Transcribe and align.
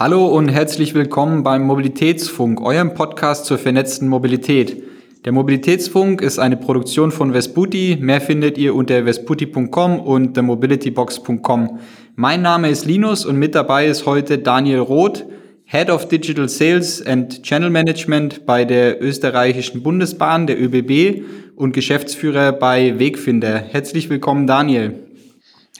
Hallo 0.00 0.28
und 0.28 0.48
herzlich 0.48 0.94
willkommen 0.94 1.42
beim 1.42 1.62
Mobilitätsfunk, 1.62 2.60
eurem 2.60 2.94
Podcast 2.94 3.46
zur 3.46 3.58
vernetzten 3.58 4.06
Mobilität. 4.06 4.80
Der 5.24 5.32
Mobilitätsfunk 5.32 6.20
ist 6.20 6.38
eine 6.38 6.56
Produktion 6.56 7.10
von 7.10 7.32
Vesputi. 7.32 7.98
Mehr 8.00 8.20
findet 8.20 8.58
ihr 8.58 8.76
unter 8.76 9.04
vesputi.com 9.04 9.98
und 9.98 10.34
themobilitybox.com. 10.34 11.80
Mein 12.14 12.42
Name 12.42 12.70
ist 12.70 12.86
Linus 12.86 13.26
und 13.26 13.40
mit 13.40 13.56
dabei 13.56 13.88
ist 13.88 14.06
heute 14.06 14.38
Daniel 14.38 14.78
Roth, 14.78 15.24
Head 15.64 15.90
of 15.90 16.06
Digital 16.06 16.48
Sales 16.48 17.04
and 17.04 17.42
Channel 17.42 17.70
Management 17.70 18.46
bei 18.46 18.64
der 18.64 19.02
österreichischen 19.02 19.82
Bundesbahn, 19.82 20.46
der 20.46 20.62
ÖBB 20.62 21.24
und 21.56 21.72
Geschäftsführer 21.72 22.52
bei 22.52 23.00
Wegfinder. 23.00 23.58
Herzlich 23.58 24.08
willkommen, 24.08 24.46
Daniel. 24.46 24.94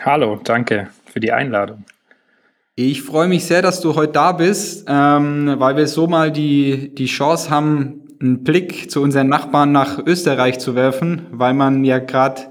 Hallo, 0.00 0.40
danke 0.42 0.88
für 1.06 1.20
die 1.20 1.30
Einladung. 1.30 1.84
Ich 2.80 3.02
freue 3.02 3.26
mich 3.26 3.44
sehr, 3.44 3.60
dass 3.60 3.80
du 3.80 3.96
heute 3.96 4.12
da 4.12 4.30
bist, 4.30 4.84
ähm, 4.86 5.56
weil 5.58 5.76
wir 5.76 5.88
so 5.88 6.06
mal 6.06 6.30
die, 6.30 6.94
die 6.94 7.06
Chance 7.06 7.50
haben, 7.50 8.02
einen 8.20 8.44
Blick 8.44 8.88
zu 8.88 9.02
unseren 9.02 9.26
Nachbarn 9.26 9.72
nach 9.72 9.98
Österreich 10.06 10.60
zu 10.60 10.76
werfen, 10.76 11.26
weil 11.32 11.54
man 11.54 11.82
ja 11.82 11.98
gerade 11.98 12.42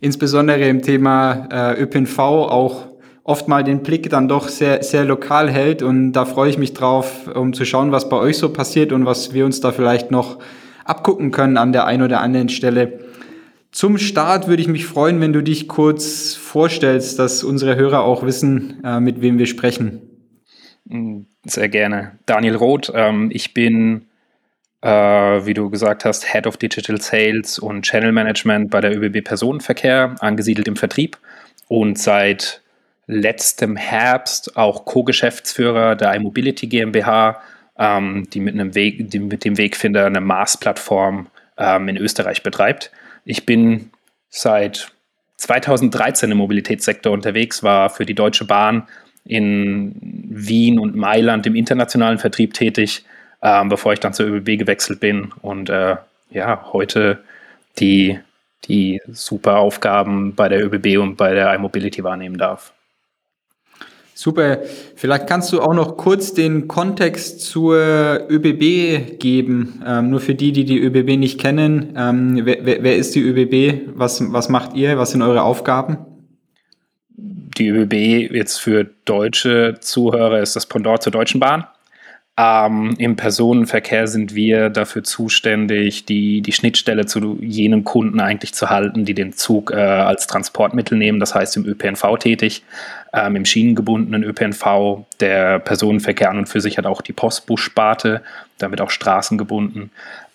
insbesondere 0.00 0.68
im 0.68 0.82
Thema 0.82 1.48
äh, 1.50 1.82
ÖPNV 1.82 2.16
auch 2.20 2.86
oft 3.24 3.48
mal 3.48 3.64
den 3.64 3.82
Blick 3.82 4.08
dann 4.08 4.28
doch 4.28 4.46
sehr, 4.46 4.84
sehr 4.84 5.04
lokal 5.04 5.50
hält. 5.50 5.82
Und 5.82 6.12
da 6.12 6.26
freue 6.26 6.48
ich 6.48 6.58
mich 6.58 6.74
drauf, 6.74 7.28
um 7.34 7.52
zu 7.52 7.64
schauen, 7.64 7.90
was 7.90 8.08
bei 8.08 8.18
euch 8.18 8.38
so 8.38 8.52
passiert 8.52 8.92
und 8.92 9.04
was 9.04 9.34
wir 9.34 9.44
uns 9.44 9.60
da 9.60 9.72
vielleicht 9.72 10.12
noch 10.12 10.38
abgucken 10.84 11.32
können 11.32 11.56
an 11.56 11.72
der 11.72 11.86
einen 11.86 12.04
oder 12.04 12.20
anderen 12.20 12.50
Stelle. 12.50 13.00
Zum 13.72 13.96
Start 13.96 14.48
würde 14.48 14.60
ich 14.60 14.68
mich 14.68 14.84
freuen, 14.84 15.22
wenn 15.22 15.32
du 15.32 15.42
dich 15.42 15.66
kurz 15.66 16.34
vorstellst, 16.34 17.18
dass 17.18 17.42
unsere 17.42 17.74
Hörer 17.74 18.02
auch 18.04 18.22
wissen, 18.22 18.84
äh, 18.84 19.00
mit 19.00 19.22
wem 19.22 19.38
wir 19.38 19.46
sprechen. 19.46 20.02
Mm, 20.84 21.22
sehr 21.44 21.70
gerne. 21.70 22.18
Daniel 22.26 22.56
Roth, 22.56 22.92
ähm, 22.94 23.30
ich 23.32 23.54
bin, 23.54 24.08
äh, 24.82 24.88
wie 24.88 25.54
du 25.54 25.70
gesagt 25.70 26.04
hast, 26.04 26.30
Head 26.30 26.46
of 26.46 26.58
Digital 26.58 27.00
Sales 27.00 27.58
und 27.58 27.82
Channel 27.82 28.12
Management 28.12 28.70
bei 28.70 28.82
der 28.82 28.94
ÖBB 28.94 29.24
Personenverkehr, 29.24 30.16
angesiedelt 30.20 30.68
im 30.68 30.76
Vertrieb 30.76 31.16
und 31.66 31.98
seit 31.98 32.60
letztem 33.06 33.76
Herbst 33.76 34.54
auch 34.58 34.84
Co-Geschäftsführer 34.84 35.96
der 35.96 36.14
iMobility 36.14 36.66
GmbH, 36.66 37.40
ähm, 37.78 38.28
die 38.34 38.40
mit, 38.40 38.52
einem 38.52 38.74
Weg, 38.74 39.10
die 39.10 39.18
mit 39.18 39.46
dem 39.46 39.56
Wegfinder 39.56 40.04
eine 40.04 40.20
Maß-Plattform 40.20 41.28
ähm, 41.56 41.88
in 41.88 41.96
Österreich 41.96 42.42
betreibt. 42.42 42.90
Ich 43.24 43.46
bin 43.46 43.90
seit 44.28 44.92
2013 45.36 46.30
im 46.30 46.38
Mobilitätssektor 46.38 47.12
unterwegs, 47.12 47.62
war 47.62 47.90
für 47.90 48.06
die 48.06 48.14
Deutsche 48.14 48.44
Bahn 48.44 48.88
in 49.24 49.94
Wien 50.28 50.78
und 50.78 50.96
Mailand 50.96 51.46
im 51.46 51.54
internationalen 51.54 52.18
Vertrieb 52.18 52.54
tätig, 52.54 53.04
ähm, 53.42 53.68
bevor 53.68 53.92
ich 53.92 54.00
dann 54.00 54.14
zur 54.14 54.26
ÖBB 54.26 54.58
gewechselt 54.58 55.00
bin 55.00 55.32
und 55.42 55.70
äh, 55.70 55.96
ja, 56.30 56.72
heute 56.72 57.22
die, 57.78 58.18
die 58.64 59.00
super 59.10 59.58
Aufgaben 59.58 60.34
bei 60.34 60.48
der 60.48 60.64
ÖBB 60.64 60.98
und 60.98 61.16
bei 61.16 61.34
der 61.34 61.54
iMobility 61.54 62.02
wahrnehmen 62.02 62.38
darf. 62.38 62.72
Super. 64.14 64.58
Vielleicht 64.94 65.26
kannst 65.26 65.52
du 65.52 65.60
auch 65.60 65.74
noch 65.74 65.96
kurz 65.96 66.34
den 66.34 66.68
Kontext 66.68 67.40
zur 67.40 67.76
ÖBB 68.28 69.18
geben. 69.18 69.82
Ähm, 69.86 70.10
nur 70.10 70.20
für 70.20 70.34
die, 70.34 70.52
die 70.52 70.64
die 70.64 70.78
ÖBB 70.78 71.18
nicht 71.18 71.40
kennen. 71.40 71.94
Ähm, 71.96 72.42
wer, 72.44 72.64
wer, 72.64 72.96
ist 72.96 73.14
die 73.14 73.20
ÖBB? 73.20 73.90
Was, 73.94 74.32
was 74.32 74.48
macht 74.48 74.74
ihr? 74.74 74.98
Was 74.98 75.12
sind 75.12 75.22
eure 75.22 75.42
Aufgaben? 75.42 75.98
Die 77.16 77.68
ÖBB 77.68 78.32
jetzt 78.34 78.58
für 78.58 78.84
deutsche 79.04 79.76
Zuhörer 79.80 80.40
ist 80.40 80.56
das 80.56 80.66
Pendant 80.66 81.02
zur 81.02 81.12
Deutschen 81.12 81.40
Bahn. 81.40 81.64
Ähm, 82.38 82.94
Im 82.96 83.16
Personenverkehr 83.16 84.06
sind 84.06 84.34
wir 84.34 84.70
dafür 84.70 85.04
zuständig, 85.04 86.06
die, 86.06 86.40
die 86.40 86.52
Schnittstelle 86.52 87.04
zu 87.04 87.36
jenen 87.42 87.84
Kunden 87.84 88.20
eigentlich 88.20 88.54
zu 88.54 88.70
halten, 88.70 89.04
die 89.04 89.12
den 89.12 89.34
Zug 89.34 89.70
äh, 89.70 89.76
als 89.76 90.26
Transportmittel 90.28 90.96
nehmen, 90.96 91.20
das 91.20 91.34
heißt 91.34 91.58
im 91.58 91.66
ÖPNV 91.66 92.16
tätig, 92.18 92.62
ähm, 93.12 93.36
im 93.36 93.44
schienengebundenen 93.44 94.24
ÖPNV. 94.24 95.04
Der 95.20 95.58
Personenverkehr 95.58 96.30
an 96.30 96.38
und 96.38 96.48
für 96.48 96.62
sich 96.62 96.78
hat 96.78 96.86
auch 96.86 97.02
die 97.02 97.12
Postbus-Sparte, 97.12 98.22
damit 98.56 98.80
auch 98.80 98.90
straßengebunden. 98.90 99.90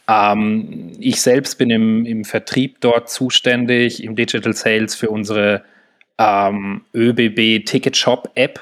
Ähm, 0.08 0.92
ich 1.00 1.20
selbst 1.20 1.58
bin 1.58 1.72
im, 1.72 2.06
im 2.06 2.26
Vertrieb 2.26 2.78
dort 2.80 3.10
zuständig, 3.10 4.04
im 4.04 4.16
Digital 4.16 4.54
Sales 4.54 4.94
für 4.94 5.10
unsere 5.10 5.64
ähm, 6.20 6.82
ÖBB 6.94 7.66
Ticket 7.66 7.98
Shop 7.98 8.30
App 8.36 8.60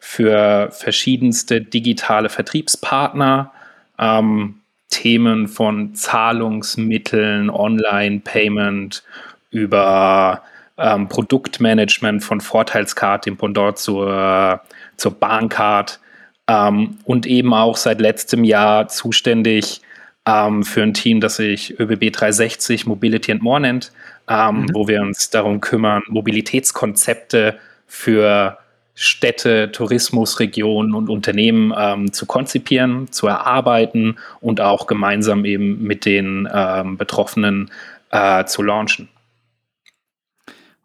für 0.00 0.70
verschiedenste 0.72 1.60
digitale 1.60 2.30
Vertriebspartner, 2.30 3.52
ähm, 3.98 4.56
Themen 4.88 5.46
von 5.46 5.94
Zahlungsmitteln, 5.94 7.48
Online-Payment 7.48 9.04
über 9.50 10.42
ähm, 10.78 11.08
Produktmanagement 11.08 12.24
von 12.24 12.40
Vorteilscard, 12.40 13.26
dem 13.26 13.36
Pendant 13.36 13.78
zur, 13.78 14.62
zur 14.96 15.12
Bahncard 15.12 16.00
ähm, 16.48 16.98
und 17.04 17.26
eben 17.26 17.54
auch 17.54 17.76
seit 17.76 18.00
letztem 18.00 18.42
Jahr 18.42 18.88
zuständig 18.88 19.82
ähm, 20.26 20.64
für 20.64 20.82
ein 20.82 20.94
Team, 20.94 21.20
das 21.20 21.36
sich 21.36 21.78
ÖBB 21.78 22.12
360 22.12 22.86
Mobility 22.86 23.32
and 23.32 23.42
More 23.42 23.60
nennt, 23.60 23.92
ähm, 24.28 24.62
mhm. 24.62 24.68
wo 24.72 24.88
wir 24.88 25.02
uns 25.02 25.30
darum 25.30 25.60
kümmern, 25.60 26.02
Mobilitätskonzepte 26.08 27.58
für 27.86 28.58
Städte, 29.02 29.72
Tourismusregionen 29.72 30.94
und 30.94 31.08
Unternehmen 31.08 31.72
ähm, 31.74 32.12
zu 32.12 32.26
konzipieren, 32.26 33.10
zu 33.10 33.28
erarbeiten 33.28 34.18
und 34.42 34.60
auch 34.60 34.86
gemeinsam 34.86 35.46
eben 35.46 35.82
mit 35.82 36.04
den 36.04 36.46
ähm, 36.52 36.98
Betroffenen 36.98 37.70
äh, 38.10 38.44
zu 38.44 38.62
launchen. 38.62 39.08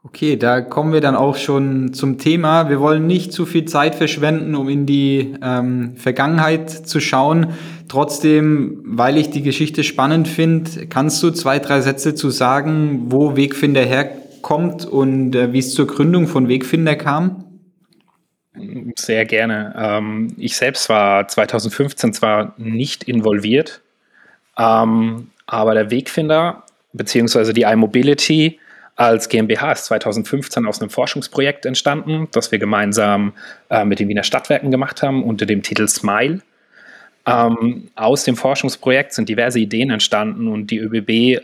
Okay, 0.02 0.38
da 0.38 0.62
kommen 0.62 0.94
wir 0.94 1.02
dann 1.02 1.18
auch 1.18 1.36
schon 1.36 1.92
zum 1.92 2.18
Thema. 2.18 2.70
Wir 2.70 2.80
wollen 2.80 3.06
nicht 3.06 3.34
zu 3.34 3.46
viel 3.46 3.66
Zeit 3.66 3.96
verschwenden, 3.96 4.56
um 4.56 4.70
in 4.70 4.86
die 4.86 5.34
ähm, 5.44 5.98
Vergangenheit 5.98 6.70
zu 6.70 7.02
schauen. 7.02 7.48
Trotzdem, 7.90 8.82
weil 8.86 9.18
ich 9.18 9.30
die 9.32 9.42
Geschichte 9.42 9.84
spannend 9.84 10.30
finde, 10.30 10.88
kannst 10.88 11.22
du 11.22 11.32
zwei, 11.32 11.60
drei 11.60 11.82
Sätze 11.82 12.16
zu 12.16 12.30
sagen, 12.30 13.08
wo 13.08 13.36
Wegfinder 13.36 13.82
herkommt 13.82 14.86
und 14.86 15.36
äh, 15.36 15.52
wie 15.52 15.60
es 15.60 15.74
zur 15.74 15.88
Gründung 15.88 16.28
von 16.28 16.48
Wegfinder 16.48 16.96
kam? 16.96 17.45
Sehr 18.96 19.26
gerne. 19.26 19.74
Ähm, 19.78 20.34
ich 20.38 20.56
selbst 20.56 20.90
war 20.90 21.28
2015 21.28 22.14
zwar 22.14 22.54
nicht 22.58 23.04
involviert, 23.04 23.82
ähm, 24.58 25.30
aber 25.46 25.74
der 25.74 25.92
Wegfinder 25.92 26.64
bzw. 26.94 27.54
die 27.54 27.64
iMobility 27.64 28.60
als 28.96 29.28
GmbH 29.28 29.74
ist 29.74 29.86
2015 29.86 30.66
aus 30.66 30.80
einem 30.80 30.90
Forschungsprojekt 30.90 31.66
entstanden, 31.66 32.30
das 32.32 32.52
wir 32.52 32.60
gemeinsam 32.60 33.34
äh, 33.70 33.84
mit 33.84 34.00
den 34.00 34.08
Wiener 34.08 34.24
Stadtwerken 34.24 34.72
gemacht 34.72 35.04
haben 35.04 35.24
unter 35.24 35.46
dem 35.46 35.62
Titel 35.62 35.88
Smile. 35.88 36.40
Ähm, 37.26 37.90
aus 37.96 38.24
dem 38.24 38.38
Forschungsprojekt 38.38 39.14
sind 39.14 39.28
diverse 39.28 39.60
Ideen 39.60 39.90
entstanden 39.90 40.48
und 40.48 40.72
die 40.72 40.78
ÖBB 40.78 41.42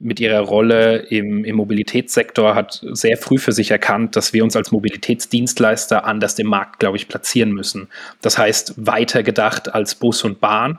mit 0.00 0.18
ihrer 0.18 0.40
Rolle 0.40 0.96
im, 1.10 1.44
im, 1.44 1.56
Mobilitätssektor 1.56 2.54
hat 2.54 2.80
sehr 2.92 3.18
früh 3.18 3.36
für 3.36 3.52
sich 3.52 3.70
erkannt, 3.70 4.16
dass 4.16 4.32
wir 4.32 4.42
uns 4.42 4.56
als 4.56 4.72
Mobilitätsdienstleister 4.72 6.06
anders 6.06 6.38
im 6.38 6.46
Markt, 6.46 6.80
glaube 6.80 6.96
ich, 6.96 7.06
platzieren 7.06 7.52
müssen. 7.52 7.88
Das 8.22 8.38
heißt, 8.38 8.74
weiter 8.78 9.22
gedacht 9.22 9.72
als 9.72 9.94
Bus 9.94 10.24
und 10.24 10.40
Bahn. 10.40 10.78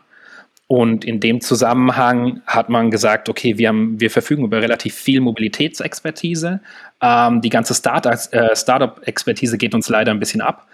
Und 0.65 1.05
in 1.05 1.19
dem 1.19 1.39
Zusammenhang 1.41 2.41
hat 2.47 2.69
man 2.69 2.89
gesagt, 2.89 3.29
okay, 3.29 3.57
wir, 3.57 3.67
haben, 3.67 3.99
wir 3.99 4.09
verfügen 4.09 4.43
über 4.43 4.61
relativ 4.61 4.95
viel 4.95 5.21
Mobilitätsexpertise. 5.21 6.61
Ähm, 7.01 7.41
die 7.41 7.49
ganze 7.49 7.73
äh, 7.73 8.55
Startup-Expertise 8.55 9.57
geht 9.57 9.75
uns 9.75 9.88
leider 9.89 10.11
ein 10.11 10.19
bisschen 10.19 10.41
ab. 10.41 10.67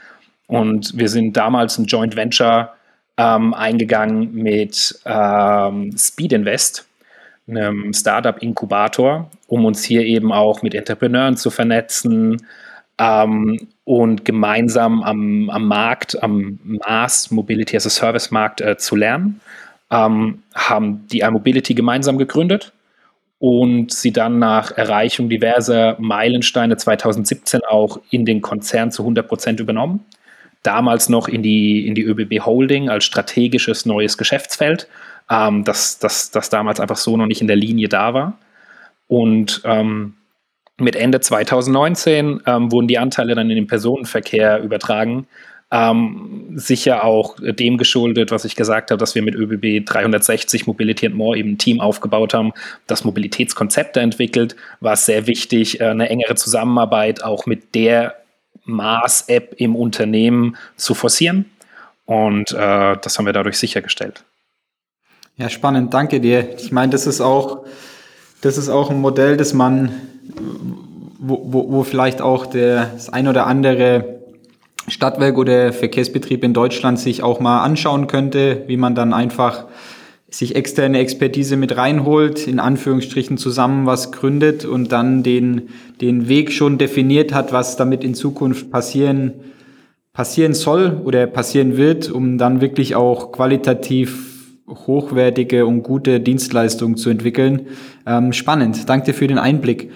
Und 0.45 0.97
wir 0.97 1.09
sind 1.09 1.35
damals 1.35 1.77
ein 1.77 1.85
Joint 1.85 2.15
Venture 2.15 2.73
ähm, 3.17 3.53
eingegangen 3.53 4.33
mit 4.33 5.00
ähm, 5.05 5.93
Speed 5.97 6.31
Invest 6.31 6.87
einem 7.47 7.94
Startup-Inkubator, 7.94 9.29
um 9.47 9.65
uns 9.65 9.83
hier 9.83 10.03
eben 10.03 10.31
auch 10.31 10.61
mit 10.61 10.75
Entrepreneuren 10.75 11.38
zu 11.38 11.49
vernetzen 11.49 12.45
ähm, 12.97 13.67
und 13.85 14.25
gemeinsam 14.25 15.03
am, 15.03 15.49
am 15.49 15.67
Markt, 15.67 16.21
am 16.21 16.59
Maß 16.63 17.31
Mobility 17.31 17.77
as 17.77 17.85
a 17.85 17.89
Service 17.89 18.31
Markt 18.31 18.61
äh, 18.61 18.77
zu 18.77 18.95
lernen. 18.95 19.39
Ähm, 19.89 20.44
haben 20.53 21.07
die 21.07 21.21
iMobility 21.21 21.73
gemeinsam 21.73 22.17
gegründet 22.17 22.73
und 23.39 23.93
sie 23.93 24.11
dann 24.11 24.39
nach 24.39 24.71
Erreichung 24.71 25.29
diverser 25.29 25.95
Meilensteine 26.00 26.75
2017 26.75 27.61
auch 27.69 28.00
in 28.09 28.25
den 28.25 28.41
Konzern 28.41 28.91
zu 28.91 29.03
100 29.03 29.27
Prozent 29.27 29.59
übernommen. 29.59 30.03
Damals 30.63 31.07
noch 31.07 31.27
in 31.27 31.43
die, 31.43 31.88
in 31.88 31.95
die 31.95 32.03
ÖBB 32.03 32.45
Holding 32.45 32.89
als 32.89 33.05
strategisches 33.05 33.85
neues 33.85 34.17
Geschäftsfeld 34.17 34.88
ähm, 35.29 35.63
dass 35.63 36.00
das 36.00 36.50
damals 36.50 36.79
einfach 36.79 36.97
so 36.97 37.18
noch 37.18 37.25
nicht 37.25 37.41
in 37.41 37.47
der 37.47 37.56
Linie 37.56 37.89
da 37.89 38.13
war. 38.13 38.38
Und 39.07 39.62
ähm, 39.65 40.13
mit 40.79 40.95
Ende 40.95 41.19
2019 41.19 42.41
ähm, 42.45 42.71
wurden 42.71 42.88
die 42.88 43.00
Anteile 43.00 43.35
dann 43.35 43.50
in 43.50 43.56
den 43.56 43.68
Personenverkehr 43.68 44.62
übertragen 44.62 45.27
Ähm, 45.69 46.53
sicher 46.56 47.03
auch 47.03 47.35
dem 47.41 47.77
geschuldet, 47.77 48.31
was 48.31 48.45
ich 48.45 48.56
gesagt 48.56 48.89
habe, 48.89 48.97
dass 48.97 49.15
wir 49.15 49.21
mit 49.21 49.35
ÖBB 49.35 49.85
360 49.85 50.65
Mobility 50.65 51.07
and 51.07 51.15
More 51.15 51.38
eben 51.38 51.51
ein 51.51 51.57
Team 51.57 51.81
aufgebaut 51.81 52.33
haben, 52.33 52.53
das 52.88 53.03
Mobilitätskonzepte 53.03 54.00
entwickelt, 54.00 54.56
war 54.79 54.94
es 54.94 55.06
sehr 55.06 55.27
wichtig, 55.27 55.81
äh, 55.81 55.88
eine 55.88 56.09
engere 56.09 56.35
Zusammenarbeit 56.35 57.21
auch 57.21 57.47
mit 57.47 57.75
der 57.75 58.15
Maß-App 58.63 59.56
im 59.57 59.75
Unternehmen 59.75 60.56
zu 60.77 60.94
forcieren. 60.94 61.45
Und 62.06 62.53
äh, 62.53 62.95
das 63.01 63.18
haben 63.18 63.25
wir 63.25 63.33
dadurch 63.33 63.57
sichergestellt. 63.57 64.24
Ja, 65.39 65.50
spannend, 65.50 65.94
danke 65.94 66.19
dir. 66.19 66.56
Ich 66.57 66.72
meine, 66.72 66.92
das 66.92 67.06
ist 67.06 67.22
auch, 67.22 67.60
das 68.42 68.57
ist 68.57 68.69
auch 68.69 68.89
ein 68.89 69.00
Modell, 69.00 69.38
das 69.38 69.54
man, 69.54 69.92
wo, 71.19 71.39
wo, 71.44 71.72
wo 71.72 71.84
vielleicht 71.84 72.24
auch 72.24 72.48
der, 72.48 72.89
das 72.95 73.10
ein 73.10 73.28
oder 73.28 73.45
andere 73.45 74.18
Stadtwerk 74.88 75.38
oder 75.38 75.74
Verkehrsbetrieb 75.74 76.44
in 76.44 76.56
Deutschland 76.56 77.00
sich 77.00 77.22
auch 77.22 77.39
mal 77.39 77.62
anschauen 77.62 78.07
könnte, 78.07 78.63
wie 78.66 78.78
man 78.78 78.95
dann 78.95 79.13
einfach 79.13 79.66
sich 80.28 80.56
externe 80.56 80.98
Expertise 80.98 81.56
mit 81.56 81.78
reinholt, 81.78 82.48
in 82.48 82.60
Anführungsstrichen 82.60 83.38
zusammen 83.38 83.86
was 83.86 84.12
gründet 84.12 84.66
und 84.66 84.92
dann 84.92 85.22
den, 85.22 85.69
den 86.01 86.28
Weg 86.28 86.51
schon 86.51 86.80
definiert 86.80 87.31
hat, 87.31 87.54
was 87.54 87.75
damit 87.75 88.04
in 88.04 88.16
Zukunft 88.16 88.72
passieren, 88.72 89.36
passieren 90.13 90.56
soll 90.56 91.00
oder 91.06 91.28
passieren 91.28 91.78
wird, 91.78 92.10
um 92.10 92.39
dann 92.39 92.60
wirklich 92.60 92.95
auch 92.95 93.31
qualitativ 93.31 94.37
hochwertige 94.67 95.65
und 95.65 95.83
gute 95.83 96.19
Dienstleistungen 96.19 96.97
zu 96.97 97.09
entwickeln. 97.09 97.67
Ähm, 98.05 98.33
spannend. 98.33 98.87
Danke 98.89 99.07
dir 99.07 99.13
für 99.13 99.27
den 99.27 99.39
Einblick. 99.39 99.91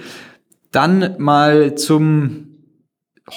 Dann 0.72 1.16
mal 1.18 1.76
zum 1.76 2.48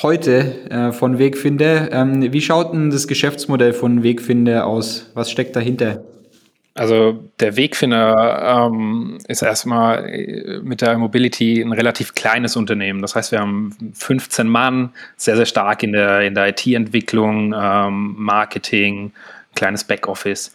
heute 0.03 0.71
äh, 0.71 0.93
von 0.93 1.19
Wegfinder. 1.19 1.93
Ähm, 1.93 2.33
wie 2.33 2.41
schaut 2.41 2.73
denn 2.73 2.91
das 2.91 3.07
Geschäftsmodell 3.07 3.73
von 3.73 4.03
Wegfinder 4.03 4.67
aus? 4.67 5.11
Was 5.15 5.31
steckt 5.31 5.57
dahinter? 5.57 6.05
Also 6.77 7.31
der 7.39 7.57
Wegfinder 7.57 8.67
ähm, 8.67 9.19
ist 9.29 9.43
erstmal 9.43 10.09
äh, 10.09 10.61
mit 10.61 10.81
der 10.81 10.99
Mobility 10.99 11.61
ein 11.61 11.73
relativ 11.73 12.15
kleines 12.15 12.57
Unternehmen. 12.57 13.01
Das 13.01 13.15
heißt, 13.15 13.31
wir 13.31 13.41
haben 13.41 13.93
15 13.95 14.49
Mann, 14.49 14.91
sehr, 15.17 15.37
sehr 15.37 15.47
stark 15.47 15.85
in 15.85 15.93
der, 15.93 16.23
in 16.23 16.35
der 16.35 16.49
IT-Entwicklung, 16.49 17.55
ähm, 17.57 18.15
Marketing, 18.19 19.13
kleines 19.55 19.85
Backoffice. 19.85 20.53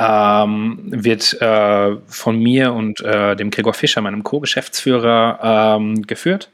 Ähm, 0.00 0.78
wird 0.84 1.40
äh, 1.42 1.96
von 2.06 2.38
mir 2.38 2.72
und 2.72 3.00
äh, 3.00 3.34
dem 3.34 3.50
Gregor 3.50 3.74
Fischer, 3.74 4.00
meinem 4.00 4.22
Co-Geschäftsführer, 4.22 5.76
ähm, 5.76 6.02
geführt 6.06 6.50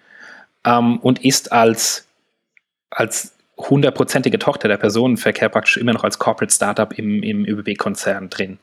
ähm, 0.64 0.98
und 0.98 1.24
ist 1.24 1.52
als 1.52 2.06
als 2.90 3.34
hundertprozentige 3.56 4.38
Tochter 4.38 4.68
der 4.68 4.76
Personenverkehr 4.76 5.48
praktisch 5.48 5.76
immer 5.76 5.92
noch 5.92 6.04
als 6.04 6.18
Corporate 6.18 6.52
Startup 6.52 6.92
im, 6.98 7.22
im 7.22 7.44
ÖBB-Konzern 7.44 8.30
drin. 8.30 8.58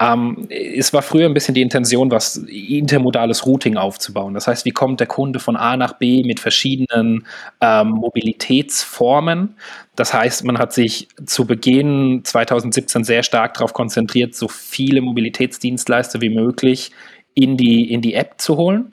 Ähm, 0.00 0.46
es 0.50 0.92
war 0.92 1.02
früher 1.02 1.26
ein 1.26 1.34
bisschen 1.34 1.54
die 1.54 1.62
Intention, 1.62 2.10
was 2.10 2.36
intermodales 2.36 3.44
Routing 3.46 3.76
aufzubauen. 3.76 4.34
Das 4.34 4.46
heißt, 4.46 4.64
wie 4.64 4.70
kommt 4.70 5.00
der 5.00 5.08
Kunde 5.08 5.40
von 5.40 5.56
A 5.56 5.76
nach 5.76 5.94
B 5.94 6.22
mit 6.24 6.38
verschiedenen 6.38 7.26
ähm, 7.60 7.88
Mobilitätsformen? 7.90 9.56
Das 9.96 10.14
heißt, 10.14 10.44
man 10.44 10.58
hat 10.58 10.72
sich 10.72 11.08
zu 11.26 11.46
Beginn 11.46 12.20
2017 12.22 13.02
sehr 13.02 13.24
stark 13.24 13.54
darauf 13.54 13.72
konzentriert, 13.72 14.36
so 14.36 14.46
viele 14.46 15.00
Mobilitätsdienstleister 15.00 16.20
wie 16.20 16.30
möglich 16.30 16.92
in 17.34 17.56
die, 17.56 17.92
in 17.92 18.00
die 18.00 18.14
App 18.14 18.40
zu 18.40 18.56
holen 18.56 18.92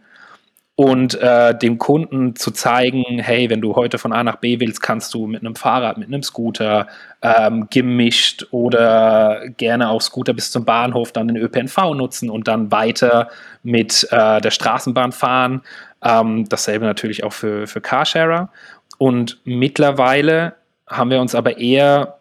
und 0.78 1.16
äh, 1.22 1.58
dem 1.58 1.78
Kunden 1.78 2.36
zu 2.36 2.52
zeigen, 2.52 3.04
hey, 3.20 3.50
wenn 3.50 3.62
du 3.62 3.76
heute 3.76 3.98
von 3.98 4.12
A 4.12 4.24
nach 4.24 4.36
B 4.38 4.60
willst, 4.60 4.82
kannst 4.82 5.14
du 5.14 5.26
mit 5.26 5.40
einem 5.40 5.56
Fahrrad, 5.56 5.98
mit 5.98 6.10
einem 6.10 6.22
Scooter 6.22 6.88
ähm, 7.22 7.68
gemischt 7.70 8.48
oder 8.52 9.48
gerne 9.56 9.90
auch 9.90 10.02
Scooter 10.02 10.34
bis 10.34 10.52
zum 10.52 10.66
Bahnhof 10.66 11.14
dann 11.14 11.30
den 11.30 11.38
ÖPNV 11.38 11.94
nutzen 11.96 12.30
und 12.30 12.50
dann 12.50 12.74
weiter 12.74 13.30
mit 13.64 14.06
äh, 14.12 14.42
der 14.42 14.52
Straßenbahn 14.52 15.14
fahren. 15.14 15.62
Ähm, 16.04 16.48
dasselbe 16.50 16.86
natürlich 16.86 17.24
auch 17.24 17.34
für, 17.34 17.68
für 17.68 17.80
Carsharer. 17.80 18.50
Und 18.98 19.40
mittlerweile 19.46 20.56
haben 20.88 21.10
wir 21.10 21.22
uns 21.22 21.36
aber 21.36 21.58
eher 21.58 22.18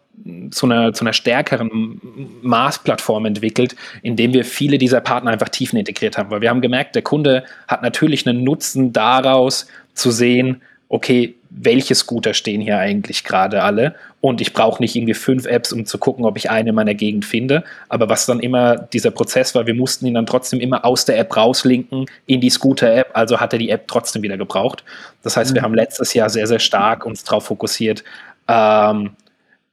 zu 0.51 0.65
einer, 0.65 0.93
zu 0.93 1.03
einer 1.03 1.13
stärkeren 1.13 1.99
Maßplattform 2.41 3.25
entwickelt, 3.25 3.75
indem 4.01 4.33
wir 4.33 4.45
viele 4.45 4.77
dieser 4.77 5.01
Partner 5.01 5.31
einfach 5.31 5.49
tiefen 5.49 5.77
integriert 5.77 6.17
haben. 6.17 6.29
Weil 6.31 6.41
wir 6.41 6.49
haben 6.49 6.61
gemerkt, 6.61 6.95
der 6.95 7.01
Kunde 7.01 7.43
hat 7.67 7.81
natürlich 7.81 8.27
einen 8.27 8.43
Nutzen 8.43 8.93
daraus 8.93 9.67
zu 9.93 10.11
sehen, 10.11 10.61
okay, 10.89 11.35
welche 11.49 11.95
Scooter 11.95 12.33
stehen 12.33 12.61
hier 12.61 12.77
eigentlich 12.77 13.23
gerade 13.23 13.63
alle? 13.63 13.95
Und 14.19 14.41
ich 14.41 14.53
brauche 14.53 14.81
nicht 14.81 14.95
irgendwie 14.95 15.13
fünf 15.13 15.45
Apps, 15.45 15.71
um 15.71 15.85
zu 15.85 15.97
gucken, 15.97 16.25
ob 16.25 16.37
ich 16.37 16.49
eine 16.49 16.69
in 16.69 16.75
meiner 16.75 16.95
Gegend 16.95 17.25
finde. 17.25 17.63
Aber 17.89 18.09
was 18.09 18.25
dann 18.25 18.39
immer 18.39 18.75
dieser 18.75 19.11
Prozess 19.11 19.55
war, 19.55 19.65
wir 19.67 19.73
mussten 19.73 20.05
ihn 20.05 20.15
dann 20.15 20.25
trotzdem 20.25 20.59
immer 20.59 20.83
aus 20.83 21.05
der 21.05 21.17
App 21.17 21.35
rauslinken 21.35 22.07
in 22.25 22.41
die 22.41 22.49
Scooter-App. 22.49 23.11
Also 23.13 23.39
hat 23.39 23.53
er 23.53 23.59
die 23.59 23.69
App 23.69 23.87
trotzdem 23.87 24.21
wieder 24.21 24.37
gebraucht. 24.37 24.83
Das 25.23 25.37
heißt, 25.37 25.51
mhm. 25.51 25.55
wir 25.55 25.61
haben 25.61 25.75
letztes 25.75 26.13
Jahr 26.13 26.29
sehr, 26.29 26.47
sehr 26.47 26.59
stark 26.59 27.05
uns 27.05 27.23
darauf 27.23 27.45
fokussiert, 27.45 28.03
ähm, 28.47 29.11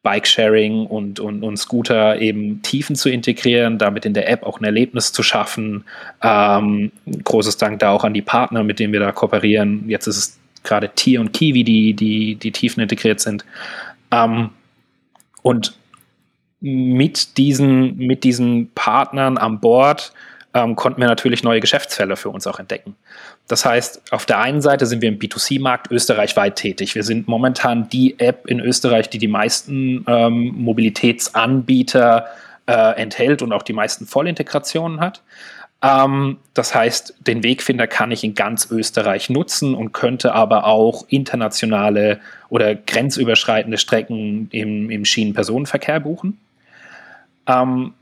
Bike-Sharing 0.02 0.86
und, 0.86 1.20
und, 1.20 1.42
und 1.44 1.56
Scooter 1.56 2.20
eben 2.20 2.60
Tiefen 2.62 2.96
zu 2.96 3.08
integrieren, 3.08 3.78
damit 3.78 4.04
in 4.04 4.14
der 4.14 4.28
App 4.28 4.42
auch 4.42 4.60
ein 4.60 4.64
Erlebnis 4.64 5.12
zu 5.12 5.22
schaffen. 5.22 5.84
Ähm, 6.22 6.90
großes 7.24 7.56
Dank 7.56 7.78
da 7.78 7.90
auch 7.90 8.04
an 8.04 8.14
die 8.14 8.22
Partner, 8.22 8.64
mit 8.64 8.80
denen 8.80 8.92
wir 8.92 9.00
da 9.00 9.12
kooperieren. 9.12 9.88
Jetzt 9.88 10.08
ist 10.08 10.16
es 10.16 10.38
gerade 10.64 10.88
Tier 10.88 11.20
und 11.20 11.32
Kiwi, 11.32 11.64
die, 11.64 11.94
die, 11.94 12.34
die 12.34 12.52
Tiefen 12.52 12.80
integriert 12.80 13.20
sind. 13.20 13.44
Ähm, 14.10 14.50
und 15.42 15.76
mit 16.60 17.38
diesen, 17.38 17.96
mit 17.96 18.24
diesen 18.24 18.70
Partnern 18.74 19.38
an 19.38 19.60
Bord 19.60 20.12
ähm, 20.54 20.76
konnten 20.76 21.00
wir 21.00 21.08
natürlich 21.08 21.42
neue 21.42 21.60
Geschäftsfelder 21.60 22.16
für 22.16 22.30
uns 22.30 22.46
auch 22.46 22.58
entdecken. 22.58 22.96
Das 23.48 23.64
heißt, 23.64 24.12
auf 24.12 24.24
der 24.24 24.38
einen 24.38 24.62
Seite 24.62 24.86
sind 24.86 25.02
wir 25.02 25.08
im 25.08 25.18
B2C-Markt 25.18 25.90
österreichweit 25.90 26.56
tätig. 26.56 26.94
Wir 26.94 27.02
sind 27.02 27.28
momentan 27.28 27.88
die 27.88 28.18
App 28.18 28.46
in 28.46 28.60
Österreich, 28.60 29.10
die 29.10 29.18
die 29.18 29.28
meisten 29.28 30.04
ähm, 30.06 30.54
Mobilitätsanbieter 30.56 32.26
äh, 32.66 33.00
enthält 33.00 33.42
und 33.42 33.52
auch 33.52 33.62
die 33.62 33.72
meisten 33.72 34.06
Vollintegrationen 34.06 35.00
hat. 35.00 35.22
Ähm, 35.82 36.38
das 36.54 36.74
heißt, 36.74 37.14
den 37.26 37.42
Wegfinder 37.42 37.88
kann 37.88 38.12
ich 38.12 38.22
in 38.22 38.34
ganz 38.34 38.70
Österreich 38.70 39.28
nutzen 39.28 39.74
und 39.74 39.92
könnte 39.92 40.32
aber 40.32 40.64
auch 40.64 41.04
internationale 41.08 42.20
oder 42.48 42.74
grenzüberschreitende 42.74 43.78
Strecken 43.78 44.48
im, 44.52 44.90
im 44.90 45.04
Schienenpersonenverkehr 45.04 45.98
buchen. 46.00 46.38
Ähm, 47.48 47.94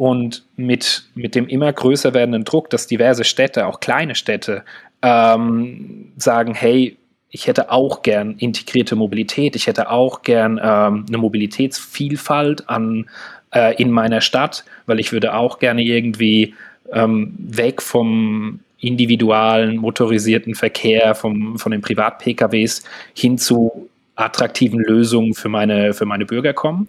und 0.00 0.44
mit, 0.56 1.02
mit 1.14 1.34
dem 1.34 1.46
immer 1.46 1.70
größer 1.70 2.14
werdenden 2.14 2.44
Druck, 2.44 2.70
dass 2.70 2.86
diverse 2.86 3.22
Städte, 3.22 3.66
auch 3.66 3.80
kleine 3.80 4.14
Städte, 4.14 4.64
ähm, 5.02 6.12
sagen, 6.16 6.54
hey, 6.54 6.96
ich 7.28 7.46
hätte 7.46 7.70
auch 7.70 8.00
gern 8.00 8.36
integrierte 8.38 8.96
Mobilität, 8.96 9.56
ich 9.56 9.66
hätte 9.66 9.90
auch 9.90 10.22
gern 10.22 10.52
ähm, 10.52 11.04
eine 11.06 11.18
Mobilitätsvielfalt 11.18 12.70
an, 12.70 13.10
äh, 13.52 13.74
in 13.76 13.90
meiner 13.90 14.22
Stadt, 14.22 14.64
weil 14.86 15.00
ich 15.00 15.12
würde 15.12 15.34
auch 15.34 15.58
gerne 15.58 15.82
irgendwie 15.82 16.54
ähm, 16.94 17.34
weg 17.36 17.82
vom 17.82 18.60
individualen 18.78 19.76
motorisierten 19.76 20.54
Verkehr, 20.54 21.14
vom, 21.14 21.58
von 21.58 21.72
den 21.72 21.82
Privat-PKWs 21.82 22.84
hin 23.12 23.36
zu 23.36 23.90
attraktiven 24.14 24.80
Lösungen 24.80 25.34
für 25.34 25.50
meine, 25.50 25.92
für 25.92 26.06
meine 26.06 26.24
Bürger 26.24 26.54
kommen. 26.54 26.88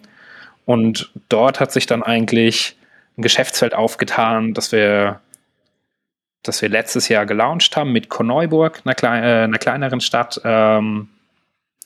Und 0.64 1.12
dort 1.28 1.60
hat 1.60 1.74
sich 1.74 1.88
dann 1.88 2.04
eigentlich 2.04 2.78
ein 3.22 3.24
Geschäftsfeld 3.24 3.74
aufgetan, 3.74 4.54
das 4.54 4.72
wir, 4.72 5.22
das 6.44 6.62
wir 6.62 6.70
letztes 6.70 7.08
Jahr 7.08 7.26
gelauncht 7.26 7.78
haben 7.78 7.92
mit 7.92 8.10
Korneuburg, 8.10 8.82
einer, 8.84 8.96
klein, 8.96 9.24
äh, 9.24 9.44
einer 9.44 9.60
kleineren 9.60 10.02
Stadt 10.02 10.42
ähm, 10.44 11.10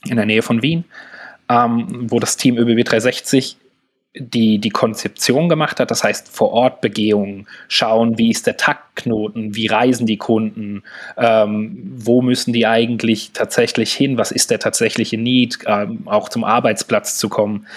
in 0.06 0.16
der 0.16 0.26
Nähe 0.26 0.42
von 0.42 0.62
Wien, 0.62 0.86
ähm, 1.50 2.10
wo 2.10 2.20
das 2.20 2.38
Team 2.38 2.58
ÖBB 2.58 2.86
360 2.86 3.58
die, 4.18 4.60
die 4.60 4.70
Konzeption 4.70 5.50
gemacht 5.50 5.80
hat, 5.82 5.92
das 5.92 6.04
heißt 6.04 6.30
vor 6.30 6.52
Ort 6.52 6.80
Begehungen, 6.80 7.48
schauen, 7.68 8.18
wie 8.18 8.32
ist 8.32 8.48
der 8.48 8.56
Taktknoten, 8.56 9.56
wie 9.56 9.68
reisen 9.68 10.08
die 10.08 10.16
Kunden, 10.16 10.84
ähm, 11.18 11.94
wo 11.98 12.22
müssen 12.22 12.54
die 12.54 12.66
eigentlich 12.66 13.32
tatsächlich 13.34 13.94
hin, 13.94 14.18
was 14.18 14.32
ist 14.32 14.52
der 14.52 14.60
tatsächliche 14.60 15.18
Need, 15.18 15.60
ähm, 15.66 16.04
auch 16.06 16.30
zum 16.30 16.46
Arbeitsplatz 16.46 17.18
zu 17.18 17.28
kommen. 17.28 17.68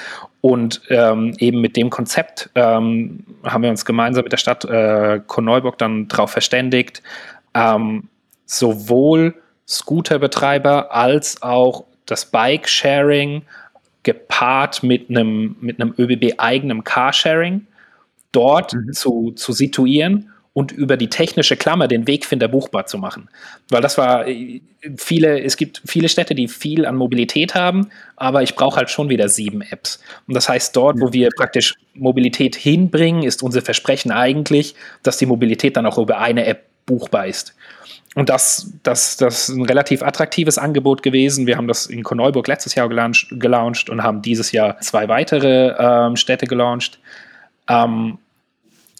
Und 0.40 0.82
ähm, 0.88 1.34
eben 1.38 1.60
mit 1.60 1.76
dem 1.76 1.90
Konzept 1.90 2.50
ähm, 2.54 3.24
haben 3.44 3.62
wir 3.62 3.70
uns 3.70 3.84
gemeinsam 3.84 4.22
mit 4.22 4.32
der 4.32 4.36
Stadt 4.36 4.64
äh, 4.64 5.20
Korneuburg 5.26 5.78
dann 5.78 6.06
darauf 6.06 6.30
verständigt, 6.30 7.02
ähm, 7.54 8.08
sowohl 8.46 9.34
Scooterbetreiber 9.66 10.94
als 10.94 11.42
auch 11.42 11.84
das 12.06 12.26
Bike-Sharing 12.26 13.42
gepaart 14.04 14.82
mit 14.82 15.10
einem, 15.10 15.56
mit 15.60 15.80
einem 15.80 15.92
ÖBB-eigenem 15.98 16.84
Carsharing 16.84 17.66
dort 18.32 18.74
mhm. 18.74 18.92
zu, 18.92 19.32
zu 19.32 19.52
situieren 19.52 20.30
und 20.58 20.72
über 20.72 20.96
die 20.96 21.08
technische 21.08 21.56
Klammer 21.56 21.86
den 21.86 22.08
Wegfinder 22.08 22.48
buchbar 22.48 22.86
zu 22.86 22.98
machen. 22.98 23.28
Weil 23.68 23.80
das 23.80 23.96
war 23.96 24.26
äh, 24.26 24.60
viele, 24.96 25.40
es 25.40 25.56
gibt 25.56 25.80
viele 25.86 26.08
Städte, 26.08 26.34
die 26.34 26.48
viel 26.48 26.84
an 26.84 26.96
Mobilität 26.96 27.54
haben, 27.54 27.90
aber 28.16 28.42
ich 28.42 28.56
brauche 28.56 28.74
halt 28.74 28.90
schon 28.90 29.08
wieder 29.08 29.28
sieben 29.28 29.62
Apps. 29.62 30.00
Und 30.26 30.34
das 30.34 30.48
heißt, 30.48 30.74
dort, 30.74 31.00
wo 31.00 31.12
wir 31.12 31.28
praktisch 31.36 31.74
Mobilität 31.94 32.56
hinbringen, 32.56 33.22
ist 33.22 33.44
unser 33.44 33.62
Versprechen 33.62 34.10
eigentlich, 34.10 34.74
dass 35.04 35.18
die 35.18 35.26
Mobilität 35.26 35.76
dann 35.76 35.86
auch 35.86 35.96
über 35.96 36.18
eine 36.18 36.44
App 36.44 36.64
buchbar 36.86 37.28
ist. 37.28 37.54
Und 38.16 38.28
das, 38.28 38.72
das, 38.82 39.16
das 39.16 39.48
ist 39.48 39.54
ein 39.54 39.64
relativ 39.64 40.02
attraktives 40.02 40.58
Angebot 40.58 41.04
gewesen. 41.04 41.46
Wir 41.46 41.56
haben 41.56 41.68
das 41.68 41.86
in 41.86 42.02
Korneuburg 42.02 42.48
letztes 42.48 42.74
Jahr 42.74 42.88
gelauncht, 42.88 43.28
gelauncht 43.30 43.90
und 43.90 44.02
haben 44.02 44.22
dieses 44.22 44.50
Jahr 44.50 44.80
zwei 44.80 45.06
weitere 45.06 45.76
ähm, 45.78 46.16
Städte 46.16 46.48
gelauncht. 46.48 46.98
Ähm, 47.68 48.18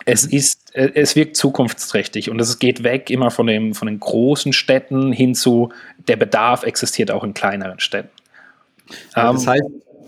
es 0.09 0.25
ist, 0.25 0.75
äh, 0.75 0.91
es 0.95 1.17
wirkt 1.17 1.37
zukunftsträchtig 1.37 2.31
und 2.31 2.41
es 2.41 2.59
geht 2.59 2.83
weg 2.83 3.11
immer 3.11 3.31
von, 3.31 3.47
dem, 3.47 3.75
von 3.75 3.87
den 3.87 4.01
großen 4.01 4.55
Städten 4.55 5.13
hin 5.13 5.35
zu, 5.35 5.69
der 6.09 6.17
Bedarf 6.17 6.63
existiert 6.63 7.11
auch 7.11 7.23
in 7.25 7.35
kleineren 7.35 7.79
Städten. 7.79 8.09
das 9.15 9.43
ähm, 9.43 9.49
heißt, 9.51 9.65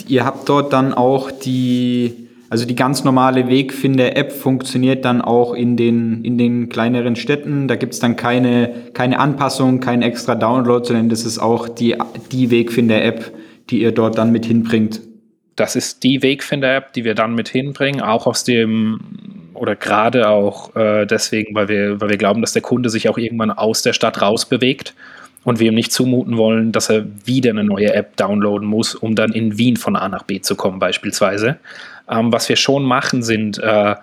ihr 0.09 0.25
habt 0.25 0.49
dort 0.49 0.73
dann 0.73 0.95
auch 0.95 1.31
die, 1.31 2.29
also 2.49 2.65
die 2.65 2.77
ganz 2.77 3.05
normale 3.05 3.49
Wegfinder-App 3.49 4.33
funktioniert 4.33 5.05
dann 5.05 5.21
auch 5.21 5.53
in 5.53 5.77
den, 5.77 6.25
in 6.25 6.39
den 6.39 6.71
kleineren 6.71 7.15
Städten. 7.15 7.69
Da 7.69 7.77
gibt 7.77 7.93
es 7.93 8.01
dann 8.01 8.17
keine, 8.17 8.73
keine 8.95 9.19
Anpassung, 9.19 9.81
kein 9.81 10.01
extra 10.01 10.35
Download, 10.35 10.83
sondern 10.87 11.11
das 11.11 11.27
ist 11.27 11.39
auch 11.39 11.69
die, 11.69 11.97
die 12.33 12.51
Wegfinder-App, 12.51 13.33
die 13.69 13.83
ihr 13.83 13.93
dort 13.93 14.17
dann 14.17 14.33
mit 14.33 14.47
hinbringt. 14.47 15.03
Das 15.57 15.77
ist 15.77 16.03
die 16.05 16.23
Wegfinder-App, 16.23 16.95
die 16.95 17.05
wir 17.05 17.15
dann 17.15 17.35
mit 17.35 17.51
hinbringen, 17.51 18.01
auch 18.01 18.27
aus 18.27 18.45
dem 18.45 19.30
oder 19.61 19.77
gerade 19.77 20.29
auch 20.31 20.75
äh, 20.75 21.05
deswegen, 21.05 21.55
weil 21.55 21.69
wir, 21.69 22.01
weil 22.01 22.09
wir 22.09 22.17
glauben, 22.17 22.41
dass 22.41 22.55
der 22.55 22.63
Kunde 22.63 22.89
sich 22.89 23.11
auch 23.11 23.19
irgendwann 23.19 23.51
aus 23.51 23.83
der 23.83 23.93
Stadt 23.93 24.23
rausbewegt 24.23 24.95
und 25.45 25.61
wir 25.61 25.69
ihm 25.69 25.75
nicht 25.75 25.93
zumuten 25.93 26.39
wollen, 26.39 26.73
dass 26.73 26.89
er 26.89 27.05
wieder 27.27 27.51
eine 27.51 27.63
neue 27.63 27.93
App 27.93 28.17
downloaden 28.17 28.67
muss, 28.67 28.95
um 28.95 29.15
dann 29.15 29.33
in 29.33 29.59
Wien 29.59 29.77
von 29.77 29.97
A 29.97 30.09
nach 30.09 30.23
B 30.23 30.41
zu 30.41 30.57
kommen 30.57 30.79
beispielsweise. 30.79 31.59
Ähm, 32.11 32.33
was 32.33 32.49
wir 32.49 32.57
schon 32.57 32.85
machen, 32.85 33.23
sind 33.23 33.59
äh, 33.59 33.97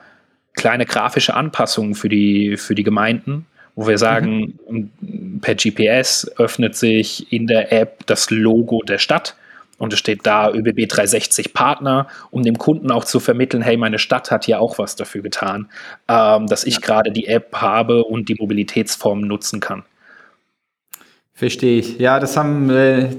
kleine 0.54 0.86
grafische 0.86 1.34
Anpassungen 1.34 1.96
für 1.96 2.10
die, 2.10 2.56
für 2.58 2.76
die 2.76 2.84
Gemeinden, 2.84 3.48
wo 3.76 3.88
wir 3.88 3.98
sagen, 3.98 4.60
mhm. 4.70 5.40
per 5.42 5.56
GPS 5.56 6.32
öffnet 6.38 6.76
sich 6.76 7.34
in 7.34 7.48
der 7.48 7.72
App 7.72 8.06
das 8.06 8.30
Logo 8.30 8.84
der 8.84 9.00
Stadt 9.00 9.36
und 9.78 9.94
es 9.94 10.00
steht 10.00 10.26
da 10.26 10.52
ÖBB 10.52 10.88
360 10.88 11.54
Partner, 11.54 12.08
um 12.32 12.44
dem 12.44 12.58
Kunden 12.58 12.92
auch 12.92 13.06
zu 13.06 13.20
vermitteln, 13.20 13.62
hey, 13.62 13.78
meine 13.78 14.00
Stadt 14.00 14.32
hat 14.32 14.46
hier 14.46 14.60
auch 14.60 14.78
was 14.78 14.96
dafür 14.96 15.22
getan, 15.22 15.70
ähm, 16.08 16.48
dass 16.48 16.64
ich 16.64 16.76
ja. 16.76 16.80
gerade 16.82 17.12
die 17.12 17.28
App 17.28 17.56
habe 17.56 18.04
und 18.04 18.30
die 18.30 18.36
Mobilitätsform 18.36 19.22
nutzen 19.22 19.60
kann. 19.60 19.84
Verstehe 21.34 21.80
ich. 21.80 22.00
Ja, 22.00 22.20
das 22.20 22.36
haben 22.36 22.70
äh, 22.72 23.10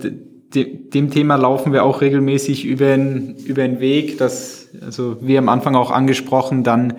dem 0.55 1.11
Thema 1.11 1.37
laufen 1.37 1.73
wir 1.73 1.85
auch 1.85 2.01
regelmäßig 2.01 2.65
über 2.65 2.87
den, 2.87 3.37
über 3.45 3.63
den 3.63 3.81
Weg. 3.81 4.19
Das, 4.19 4.69
also 4.85 5.19
wie 5.21 5.37
am 5.37 5.49
Anfang 5.49 5.77
auch 5.77 5.91
angesprochen, 5.91 6.65
dann 6.65 6.95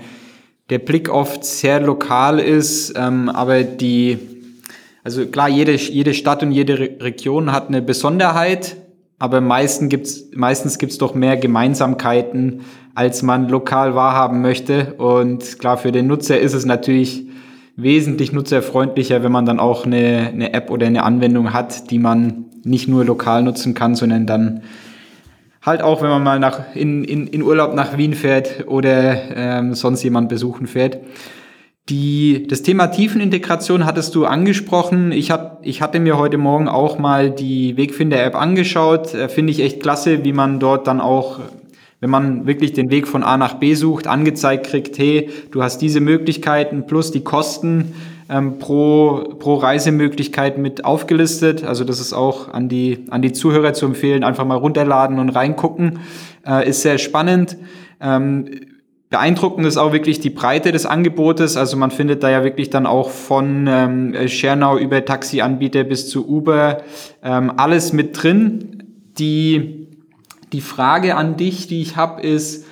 der 0.70 0.80
Blick 0.80 1.10
oft 1.10 1.44
sehr 1.44 1.80
lokal 1.80 2.40
ist, 2.40 2.94
ähm, 2.96 3.28
aber 3.28 3.64
die, 3.64 4.20
also 5.04 5.26
klar, 5.26 5.50
jede, 5.50 5.74
jede 5.74 6.14
Stadt 6.14 6.44
und 6.44 6.52
jede 6.52 6.78
Re 6.78 6.90
Region 7.00 7.52
hat 7.52 7.70
eine 7.70 7.82
Besonderheit, 7.82 8.78
aber 9.20 9.42
meistens 9.42 9.90
gibt's, 9.90 10.30
meistens 10.34 10.78
gibt's 10.78 10.98
doch 10.98 11.14
mehr 11.14 11.36
Gemeinsamkeiten, 11.38 12.62
als 12.96 13.22
man 13.22 13.50
lokal 13.50 13.94
wahrhaben 13.94 14.42
möchte. 14.42 14.94
Und 14.96 15.60
klar, 15.60 15.78
für 15.78 15.92
den 15.92 16.08
Nutzer 16.08 16.40
ist 16.40 16.54
es 16.54 16.66
natürlich 16.66 17.26
wesentlich 17.76 18.32
nutzerfreundlicher, 18.32 19.22
wenn 19.24 19.32
man 19.32 19.46
dann 19.46 19.60
auch 19.60 19.86
eine, 19.86 20.30
eine 20.34 20.54
App 20.54 20.70
oder 20.70 20.88
eine 20.88 21.04
Anwendung 21.04 21.54
hat, 21.54 21.92
die 21.92 22.00
man 22.00 22.46
nicht 22.64 22.88
nur 22.88 23.06
lokal 23.06 23.44
nutzen 23.44 23.74
kann, 23.74 23.96
sondern 23.96 24.26
dann 24.26 24.62
halt 25.62 25.82
auch, 25.82 26.02
wenn 26.02 26.10
man 26.10 26.24
mal 26.24 26.40
nach, 26.40 26.76
in, 26.76 27.04
in, 27.04 27.28
in 27.28 27.42
Urlaub 27.42 27.74
nach 27.74 27.98
Wien 27.98 28.14
fährt 28.14 28.68
oder 28.68 29.36
ähm, 29.36 29.74
sonst 29.74 30.04
jemand 30.04 30.30
besuchen 30.30 30.68
fährt. 30.68 30.98
Die, 31.90 32.46
das 32.48 32.62
Thema 32.62 32.88
Tiefenintegration 32.88 33.84
hattest 33.84 34.14
du 34.14 34.26
angesprochen. 34.26 35.12
Ich, 35.12 35.32
hat, 35.32 35.58
ich 35.64 35.82
hatte 35.82 36.00
mir 36.00 36.20
heute 36.20 36.38
Morgen 36.38 36.68
auch 36.68 37.00
mal 37.00 37.32
die 37.32 37.78
Wegfinder-App 37.78 38.36
angeschaut. 38.36 39.16
Äh, 39.16 39.28
Finde 39.28 39.52
ich 39.52 39.60
echt 39.60 39.82
klasse, 39.82 40.24
wie 40.24 40.34
man 40.34 40.60
dort 40.60 40.86
dann 40.86 41.02
auch, 41.02 41.40
wenn 42.00 42.12
man 42.12 42.46
wirklich 42.46 42.74
den 42.74 42.92
Weg 42.92 43.08
von 43.08 43.24
A 43.24 43.38
nach 43.38 43.56
B 43.56 43.74
sucht, 43.74 44.06
angezeigt 44.06 44.68
kriegt, 44.68 45.00
hey, 45.00 45.30
du 45.50 45.64
hast 45.64 45.80
diese 45.80 46.00
Möglichkeiten 46.00 46.86
plus 46.86 47.12
die 47.12 47.24
Kosten 47.24 47.96
ähm, 48.30 48.60
pro, 48.60 49.36
pro 49.40 49.56
Reisemöglichkeit 49.56 50.60
mit 50.60 50.86
aufgelistet. 50.86 51.64
Also 51.64 51.86
das 51.86 52.00
ist 52.00 52.14
auch 52.14 52.54
an 52.54 52.70
die, 52.70 53.06
an 53.10 53.24
die 53.24 53.34
Zuhörer 53.34 53.74
zu 53.74 53.88
empfehlen, 53.88 54.24
einfach 54.24 54.46
mal 54.46 54.58
runterladen 54.58 55.18
und 55.18 55.30
reingucken. 55.30 56.02
Äh, 56.46 56.70
ist 56.70 56.84
sehr 56.84 57.00
spannend. 57.00 57.58
Ähm, 58.00 58.46
beeindruckend 59.10 59.66
ist 59.66 59.78
auch 59.78 59.92
wirklich 59.92 60.20
die 60.20 60.30
Breite 60.30 60.72
des 60.72 60.86
Angebotes. 60.86 61.58
Also 61.58 61.78
man 61.78 61.92
findet 61.92 62.24
da 62.24 62.30
ja 62.30 62.44
wirklich 62.44 62.70
dann 62.70 62.86
auch 62.86 63.10
von 63.10 63.68
ähm, 63.68 64.28
Schernau 64.28 64.78
über 64.78 65.04
Taxianbieter 65.04 65.84
bis 65.84 66.10
zu 66.10 66.28
Uber 66.28 66.84
ähm, 67.24 67.52
alles 67.58 67.92
mit 67.92 68.22
drin. 68.22 68.84
Die, 69.18 69.88
die 70.54 70.62
Frage 70.62 71.16
an 71.16 71.38
dich, 71.38 71.68
die 71.68 71.82
ich 71.82 71.96
habe, 71.96 72.22
ist, 72.22 72.66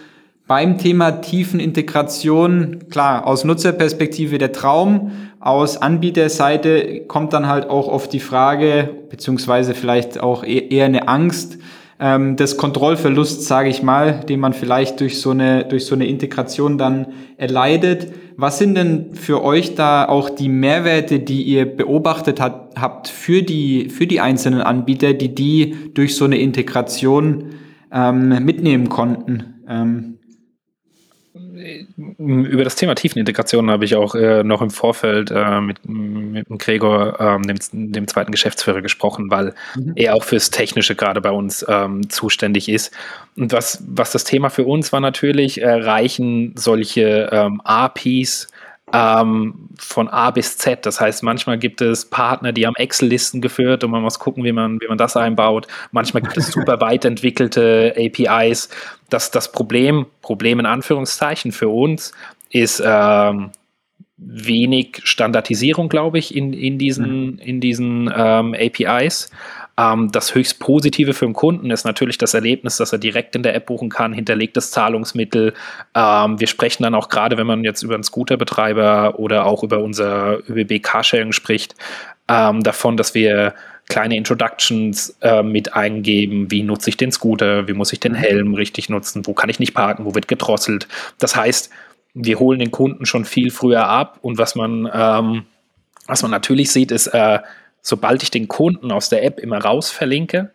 beim 0.46 0.78
Thema 0.78 1.12
Tiefenintegration, 1.12 2.86
klar, 2.90 3.28
aus 3.28 3.44
Nutzerperspektive 3.44 4.38
der 4.38 4.54
Traum, 4.54 5.12
aus 5.42 5.76
Anbieterseite 5.76 7.02
kommt 7.02 7.34
dann 7.34 7.48
halt 7.48 7.70
auch 7.70 7.90
oft 7.90 8.14
die 8.14 8.22
Frage, 8.22 8.90
beziehungsweise 9.10 9.74
vielleicht 9.74 10.22
auch 10.22 10.46
e-, 10.46 10.70
eher 10.70 10.86
eine 10.86 11.10
Angst, 11.10 11.58
ähm, 12.00 12.36
des 12.36 12.58
Kontrollverlusts, 12.58 13.48
sage 13.48 13.70
ich 13.70 13.82
mal, 13.82 14.20
den 14.22 14.40
man 14.40 14.54
vielleicht 14.54 15.00
durch 15.00 15.20
so 15.20 15.32
eine 15.32 15.66
durch 15.66 15.86
so 15.86 15.96
eine 15.96 16.08
Integration 16.08 16.78
dann 16.78 17.08
erleidet. 17.38 18.12
Was 18.36 18.60
sind 18.60 18.76
denn 18.76 19.16
für 19.16 19.44
euch 19.44 19.74
da 19.74 20.08
auch 20.08 20.30
die 20.30 20.50
Mehrwerte, 20.50 21.20
die 21.20 21.42
ihr 21.42 21.66
beobachtet 21.66 22.40
hat, 22.40 22.76
habt 22.80 23.08
für 23.08 23.42
die 23.42 23.90
für 23.90 24.06
die 24.06 24.20
einzelnen 24.20 24.62
Anbieter, 24.62 25.14
die 25.14 25.34
die 25.34 25.76
durch 25.94 26.16
so 26.16 26.26
eine 26.26 26.38
Integration 26.38 27.46
ähm, 27.92 28.44
mitnehmen 28.46 28.90
konnten? 28.90 29.56
Ähm, 29.68 30.17
über 32.18 32.64
das 32.64 32.76
Thema 32.76 32.96
Tiefenintegration 32.96 33.70
habe 33.70 33.86
ich 33.86 33.96
auch 33.96 34.16
äh, 34.16 34.44
noch 34.44 34.62
im 34.62 34.70
Vorfeld 34.70 35.32
äh, 35.32 35.62
mit, 35.62 35.88
mit 35.88 36.48
Gregor, 36.60 37.20
ähm, 37.20 37.44
dem, 37.44 37.92
dem, 37.92 38.08
zweiten 38.08 38.32
Geschäftsführer, 38.32 38.82
gesprochen, 38.82 39.30
weil 39.30 39.54
mhm. 39.76 39.94
er 39.96 40.16
auch 40.16 40.24
fürs 40.24 40.50
Technische 40.50 40.96
gerade 40.96 41.22
bei 41.22 41.32
uns 41.32 41.66
ähm, 41.68 42.10
zuständig 42.10 42.70
ist. 42.70 42.94
Und 43.36 43.52
was, 43.52 43.84
was 43.88 44.12
das 44.12 44.24
Thema 44.24 44.50
für 44.50 44.66
uns 44.66 44.92
war 44.92 45.00
natürlich, 45.00 45.62
äh, 45.62 45.70
reichen 45.70 46.54
solche 46.56 47.30
ähm, 47.32 47.62
APIs 47.64 48.48
ähm, 48.94 49.70
von 49.78 50.08
A 50.08 50.32
bis 50.32 50.58
Z. 50.58 50.86
Das 50.86 51.02
heißt, 51.02 51.24
manchmal 51.24 51.58
gibt 51.58 51.82
es 51.82 52.06
Partner, 52.10 52.52
die 52.54 52.66
haben 52.66 52.76
Excel-Listen 52.76 53.42
geführt 53.42 53.84
und 53.84 53.92
man 53.92 54.02
muss 54.02 54.20
gucken, 54.20 54.44
wie 54.44 54.52
man, 54.52 54.80
wie 54.80 54.88
man 54.88 54.98
das 54.98 55.18
einbaut. 55.18 55.68
Manchmal 55.92 56.24
gibt 56.24 56.38
es 56.38 56.52
super 56.52 56.80
weit 56.80 57.04
entwickelte 57.06 57.94
APIs. 57.98 58.70
Das, 59.10 59.32
das 59.32 59.52
Problem, 59.52 60.06
Problem 60.22 60.60
in 60.60 60.66
Anführungszeichen 60.66 61.52
für 61.52 61.70
uns, 61.70 62.14
ist 62.50 62.82
ähm, 62.86 63.52
wenig 64.18 65.02
Standardisierung, 65.04 65.90
glaube 65.90 66.18
ich, 66.18 66.36
in, 66.36 66.54
in 66.54 66.78
diesen, 66.78 67.34
mhm. 67.34 67.40
in 67.40 67.60
diesen 67.60 68.12
ähm, 68.16 68.56
APIs. 68.56 69.30
Ähm, 69.80 70.12
das 70.12 70.34
höchst 70.34 70.60
Positive 70.60 71.14
für 71.14 71.26
den 71.26 71.34
Kunden 71.34 71.70
ist 71.72 71.86
natürlich 71.86 72.18
das 72.18 72.34
Erlebnis, 72.34 72.78
dass 72.78 72.92
er 72.92 72.98
direkt 72.98 73.36
in 73.36 73.44
der 73.44 73.56
App 73.56 73.68
buchen 73.68 73.90
kann, 73.90 74.14
hinterlegtes 74.14 74.72
Zahlungsmittel. 74.72 75.54
Ähm, 75.94 76.40
wir 76.40 76.48
sprechen 76.48 76.84
dann 76.84 76.96
auch 76.96 77.10
gerade, 77.10 77.38
wenn 77.38 77.48
man 77.48 77.64
jetzt 77.64 77.84
über 77.84 77.94
einen 77.94 78.04
Scooterbetreiber 78.04 79.20
oder 79.20 79.46
auch 79.46 79.64
über 79.64 79.80
unser 79.80 80.40
ÖBB 80.50 80.82
Carsharing 80.82 81.32
spricht, 81.32 81.76
ähm, 82.28 82.64
davon, 82.64 82.98
dass 82.98 83.14
wir 83.14 83.54
kleine 83.88 84.18
Introductions 84.18 85.18
äh, 85.22 85.44
mit 85.44 85.74
eingeben. 85.74 86.52
Wie 86.52 86.64
nutze 86.64 86.90
ich 86.90 86.98
den 86.98 87.12
Scooter? 87.12 87.68
Wie 87.68 87.74
muss 87.74 87.94
ich 87.94 88.00
den 88.00 88.14
mhm. 88.14 88.18
Helm 88.18 88.54
richtig 88.54 88.90
nutzen? 88.90 89.26
Wo 89.26 89.34
kann 89.34 89.50
ich 89.50 89.60
nicht 89.60 89.74
parken? 89.74 90.06
Wo 90.06 90.14
wird 90.14 90.28
gedrosselt? 90.28 90.88
Das 91.20 91.36
heißt, 91.36 91.70
wir 92.14 92.40
holen 92.40 92.60
den 92.60 92.72
Kunden 92.72 93.06
schon 93.06 93.26
viel 93.26 93.52
früher 93.52 93.88
ab 93.88 94.18
und 94.22 94.38
was 94.38 94.56
man, 94.56 94.90
ähm, 94.92 95.44
was 96.08 96.22
man 96.22 96.32
natürlich 96.32 96.72
sieht, 96.72 96.92
ist, 96.92 97.08
äh, 97.08 97.40
sobald 97.82 98.24
ich 98.24 98.32
den 98.32 98.48
Kunden 98.48 98.92
aus 98.92 99.10
der 99.10 99.24
App 99.24 99.40
immer 99.40 99.60
raus 99.60 99.90
verlinke, 99.90 100.52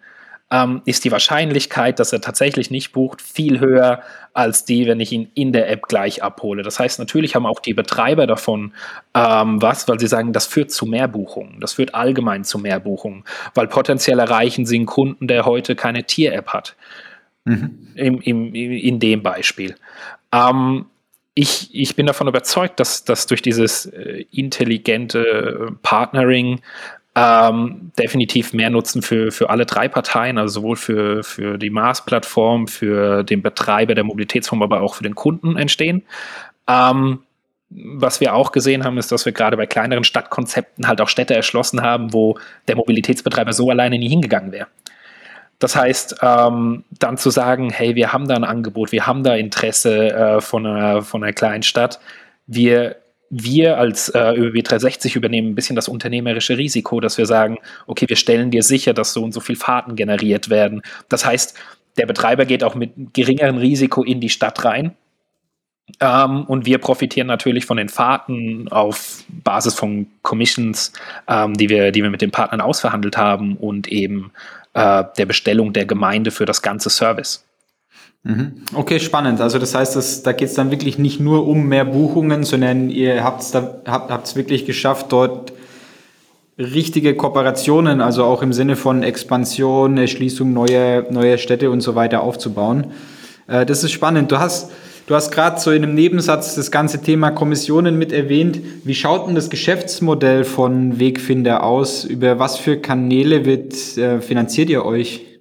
ähm, 0.53 0.83
ist 0.85 1.05
die 1.05 1.11
Wahrscheinlichkeit, 1.11 1.99
dass 1.99 2.13
er 2.13 2.21
tatsächlich 2.21 2.71
nicht 2.71 2.93
bucht, 2.93 3.23
viel 3.23 3.59
höher 3.59 4.03
als 4.35 4.67
die, 4.67 4.87
wenn 4.87 5.01
ich 5.01 5.11
ihn 5.11 5.31
in 5.35 5.53
der 5.53 5.71
App 5.71 5.89
gleich 5.89 6.23
abhole. 6.23 6.63
Das 6.63 6.79
heißt, 6.79 6.99
natürlich 6.99 7.35
haben 7.35 7.47
auch 7.47 7.61
die 7.61 7.73
Betreiber 7.73 8.27
davon 8.27 8.75
ähm, 9.15 9.63
was, 9.63 9.89
weil 9.89 9.99
sie 9.99 10.07
sagen, 10.07 10.35
das 10.35 10.47
führt 10.47 10.71
zu 10.71 10.85
mehr 10.85 11.09
Buchungen. 11.09 11.59
Das 11.61 11.73
führt 11.73 11.95
allgemein 11.95 12.45
zu 12.45 12.59
mehr 12.59 12.81
Buchungen, 12.81 13.25
weil 13.55 13.67
potenziell 13.67 14.19
erreichen 14.19 14.67
sie 14.67 14.77
einen 14.77 14.87
Kunden, 14.87 15.27
der 15.27 15.47
heute 15.47 15.75
keine 15.75 16.05
Tier-App 16.05 16.49
hat. 16.49 16.77
Mhm. 17.45 17.89
Im, 17.95 18.21
im, 18.21 18.55
in 18.55 19.01
dem 19.01 19.23
Beispiel. 19.23 19.75
Ähm, 20.33 20.87
ich, 21.35 21.71
ich 21.73 21.97
bin 21.97 22.07
davon 22.07 22.29
überzeugt, 22.29 22.79
dass, 22.79 23.05
dass 23.05 23.27
durch 23.27 23.41
dieses 23.41 23.87
äh, 23.87 24.27
intelligente 24.31 25.75
Partnering 25.83 26.61
ähm, 27.15 27.93
definitiv 27.99 28.53
mehr 28.53 28.71
Nutzen 28.71 29.03
für, 29.03 29.31
für 29.33 29.51
alle 29.51 29.67
drei 29.67 29.89
Parteien, 29.89 30.39
also 30.39 30.61
sowohl 30.61 30.77
für, 30.77 31.23
für 31.23 31.59
die 31.59 31.71
Mars-Plattform, 31.71 32.69
für 32.69 33.23
den 33.23 33.43
Betreiber 33.43 33.95
der 33.95 34.05
Mobilitätsform, 34.05 34.63
aber 34.63 34.81
auch 34.81 34.95
für 34.95 35.03
den 35.03 35.15
Kunden 35.15 35.57
entstehen. 35.57 36.03
Ähm, 36.67 37.21
was 37.75 38.21
wir 38.21 38.35
auch 38.35 38.53
gesehen 38.53 38.85
haben, 38.85 38.99
ist, 38.99 39.13
dass 39.13 39.25
wir 39.25 39.33
gerade 39.33 39.57
bei 39.57 39.67
kleineren 39.67 40.05
Stadtkonzepten 40.05 40.87
halt 40.87 41.01
auch 41.01 41.09
Städte 41.09 41.35
erschlossen 41.35 41.83
haben, 41.83 42.13
wo 42.13 42.39
der 42.69 42.77
Mobilitätsbetreiber 42.77 43.53
so 43.53 43.71
alleine 43.71 43.99
nie 43.99 44.09
hingegangen 44.09 44.53
wäre. 44.53 44.67
Das 45.59 45.77
heißt, 45.77 46.17
ähm, 46.23 46.85
dann 46.99 47.17
zu 47.19 47.31
sagen, 47.31 47.71
hey, 47.71 47.95
wir 47.95 48.13
haben 48.13 48.27
da 48.27 48.35
ein 48.35 48.45
Angebot, 48.45 48.91
wir 48.91 49.07
haben 49.07 49.23
da 49.23 49.35
Interesse 49.35 50.11
äh, 50.11 50.41
von, 50.41 50.67
einer, 50.67 51.03
von 51.03 51.23
einer 51.23 51.33
kleinen 51.33 51.63
Stadt, 51.63 52.01
wir 52.47 52.97
wir 53.35 53.79
als 53.79 54.11
äh, 54.11 54.35
ÖBB 54.37 54.63
360 54.63 55.17
übernehmen 55.17 55.49
ein 55.49 55.55
bisschen 55.55 55.75
das 55.75 55.89
unternehmerische 55.89 56.59
Risiko, 56.59 57.01
dass 57.01 57.17
wir 57.17 57.25
sagen, 57.25 57.57
okay, 57.87 58.07
wir 58.07 58.17
stellen 58.17 58.51
dir 58.51 58.63
sicher, 58.63 58.93
dass 58.93 59.15
so 59.15 59.25
und 59.25 59.33
so 59.33 59.41
viel 59.41 59.57
Fahrten 59.57 59.97
generiert 59.97 60.51
werden. 60.51 60.83
Das 61.09 61.25
heißt, 61.25 61.59
der 61.97 62.05
Betreiber 62.05 62.45
geht 62.45 62.63
auch 62.63 62.75
mit 62.75 62.93
geringerem 63.15 63.57
Risiko 63.57 64.03
in 64.03 64.21
die 64.21 64.29
Stadt 64.29 64.63
rein. 64.67 64.95
Ähm, 65.99 66.45
und 66.45 66.67
wir 66.67 66.77
profitieren 66.77 67.27
natürlich 67.27 67.65
von 67.65 67.79
den 67.79 67.89
Fahrten 67.89 68.69
auf 68.69 69.25
Basis 69.29 69.75
von 69.75 70.09
Commissions, 70.21 70.93
ähm, 71.27 71.55
die, 71.55 71.71
wir, 71.71 71.91
die 71.91 72.03
wir 72.03 72.11
mit 72.11 72.21
den 72.21 72.33
Partnern 72.33 72.61
ausverhandelt 72.61 73.17
haben 73.17 73.57
und 73.57 73.89
eben 73.89 74.31
äh, 74.75 75.05
der 75.17 75.25
Bestellung 75.27 75.73
der 75.73 75.87
Gemeinde 75.87 76.33
für 76.33 76.45
das 76.45 76.61
ganze 76.61 76.91
Service. 76.91 77.47
Mhm. 78.25 78.53
Okay, 78.75 79.01
spannend. 79.01 79.41
Also 79.41 79.59
das 79.59 79.75
heißt, 79.75 79.97
dass, 79.97 80.23
da 80.23 80.33
geht 80.33 80.49
es 80.49 80.55
dann 80.55 80.71
wirklich 80.71 80.97
nicht 80.99 81.19
nur 81.19 81.47
um 81.47 81.67
mehr 81.67 81.85
Buchungen, 81.85 82.45
sondern 82.45 82.89
ihr 82.89 83.25
habt 83.25 83.43
es 83.43 83.51
da, 83.51 83.81
habt, 83.85 84.37
wirklich 84.37 84.65
geschafft, 84.65 85.07
dort 85.11 85.53
richtige 86.57 87.17
Kooperationen, 87.17 88.01
also 88.01 88.25
auch 88.25 88.43
im 88.43 88.53
Sinne 88.53 88.77
von 88.77 89.03
Expansion, 89.03 89.99
Erschließung 89.99 90.53
neuer, 90.53 91.07
neuer 91.11 91.39
Städte 91.39 91.71
und 91.71 91.81
so 91.81 91.97
weiter 91.97 92.23
aufzubauen. 92.23 92.93
Äh, 93.49 93.67
das 93.67 93.83
ist 93.83 93.91
spannend. 93.91 94.31
Du 94.31 94.39
hast, 94.39 94.71
du 95.07 95.17
hast 95.17 95.33
gerade 95.33 95.59
so 95.59 95.73
in 95.73 95.83
einem 95.83 95.97
Nebensatz 95.97 96.55
das 96.55 96.71
ganze 96.71 97.03
Thema 97.03 97.33
Kommissionen 97.33 97.99
mit 97.99 98.13
erwähnt. 98.13 98.61
Wie 98.85 98.95
schaut 98.95 99.27
denn 99.27 99.35
das 99.35 99.51
Geschäftsmodell 99.51 100.45
von 100.45 101.01
Wegfinder 101.01 101.65
aus? 101.65 102.05
Über 102.05 102.39
was 102.39 102.57
für 102.57 102.77
Kanäle 102.77 103.45
wird, 103.45 103.99
äh, 103.99 104.21
finanziert 104.21 104.71
ihr 104.71 104.85
euch? 104.85 105.32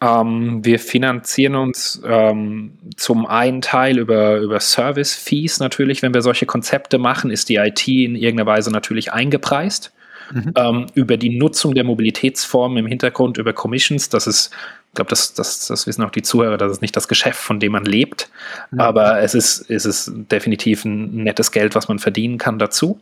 Ähm, 0.00 0.64
wir 0.64 0.78
finanzieren 0.78 1.54
uns 1.54 2.02
ähm, 2.04 2.78
zum 2.96 3.26
einen 3.26 3.60
Teil 3.60 3.98
über, 3.98 4.38
über 4.38 4.60
Service-Fees 4.60 5.60
natürlich. 5.60 6.02
Wenn 6.02 6.14
wir 6.14 6.22
solche 6.22 6.46
Konzepte 6.46 6.98
machen, 6.98 7.30
ist 7.30 7.48
die 7.48 7.56
IT 7.56 7.86
in 7.88 8.16
irgendeiner 8.16 8.46
Weise 8.46 8.70
natürlich 8.70 9.12
eingepreist. 9.12 9.92
Mhm. 10.32 10.52
Ähm, 10.56 10.86
über 10.94 11.16
die 11.16 11.36
Nutzung 11.36 11.74
der 11.74 11.84
Mobilitätsformen 11.84 12.78
im 12.78 12.86
Hintergrund, 12.86 13.36
über 13.38 13.52
Commissions, 13.52 14.08
das 14.08 14.26
ist, 14.26 14.50
ich 14.88 14.94
glaube, 14.94 15.10
das, 15.10 15.34
das, 15.34 15.66
das 15.66 15.86
wissen 15.86 16.02
auch 16.02 16.10
die 16.10 16.22
Zuhörer, 16.22 16.56
das 16.56 16.72
ist 16.72 16.82
nicht 16.82 16.96
das 16.96 17.08
Geschäft, 17.08 17.38
von 17.38 17.60
dem 17.60 17.72
man 17.72 17.84
lebt, 17.84 18.30
mhm. 18.70 18.80
aber 18.80 19.20
es 19.20 19.34
ist, 19.34 19.70
es 19.70 19.84
ist 19.84 20.10
definitiv 20.30 20.86
ein 20.86 21.24
nettes 21.24 21.52
Geld, 21.52 21.74
was 21.74 21.88
man 21.88 21.98
verdienen 21.98 22.38
kann 22.38 22.58
dazu. 22.58 23.00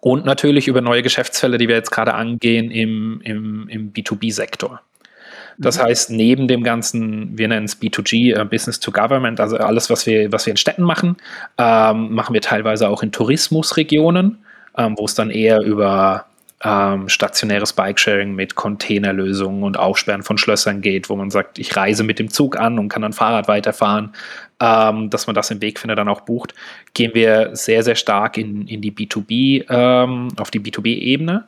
Und 0.00 0.24
natürlich 0.24 0.68
über 0.68 0.80
neue 0.80 1.02
Geschäftsfälle, 1.02 1.58
die 1.58 1.68
wir 1.68 1.76
jetzt 1.76 1.90
gerade 1.90 2.14
angehen 2.14 2.70
im, 2.70 3.20
im, 3.22 3.68
im 3.68 3.92
B2B-Sektor. 3.92 4.80
Das 5.58 5.78
mhm. 5.78 5.82
heißt, 5.82 6.10
neben 6.10 6.48
dem 6.48 6.62
ganzen, 6.62 7.36
wir 7.36 7.48
nennen 7.48 7.66
es 7.66 7.80
B2G, 7.80 8.40
äh, 8.40 8.44
Business 8.44 8.80
to 8.80 8.92
Government, 8.92 9.40
also 9.40 9.56
alles, 9.56 9.90
was 9.90 10.06
wir, 10.06 10.32
was 10.32 10.46
wir 10.46 10.52
in 10.52 10.56
Städten 10.56 10.82
machen, 10.82 11.16
ähm, 11.58 12.14
machen 12.14 12.32
wir 12.32 12.40
teilweise 12.40 12.88
auch 12.88 13.02
in 13.02 13.12
Tourismusregionen, 13.12 14.38
ähm, 14.76 14.94
wo 14.96 15.04
es 15.04 15.14
dann 15.14 15.30
eher 15.30 15.60
über 15.60 16.26
ähm, 16.62 17.08
stationäres 17.08 17.72
Bikesharing 17.72 18.34
mit 18.34 18.54
Containerlösungen 18.54 19.62
und 19.62 19.78
Aufsperren 19.78 20.22
von 20.22 20.38
Schlössern 20.38 20.80
geht, 20.80 21.08
wo 21.08 21.16
man 21.16 21.30
sagt, 21.30 21.58
ich 21.58 21.76
reise 21.76 22.02
mit 22.02 22.18
dem 22.18 22.30
Zug 22.30 22.58
an 22.58 22.78
und 22.78 22.88
kann 22.88 23.02
dann 23.02 23.12
Fahrrad 23.12 23.46
weiterfahren, 23.46 24.12
ähm, 24.60 25.10
dass 25.10 25.26
man 25.26 25.34
das 25.34 25.50
im 25.50 25.62
Wegfinder 25.62 25.94
dann 25.94 26.08
auch 26.08 26.22
bucht, 26.22 26.54
gehen 26.94 27.14
wir 27.14 27.54
sehr, 27.54 27.84
sehr 27.84 27.94
stark 27.94 28.38
in, 28.38 28.66
in 28.66 28.80
die 28.80 28.92
B2B, 28.92 29.66
ähm, 29.68 30.28
auf 30.36 30.50
die 30.50 30.60
B2B-Ebene 30.60 31.44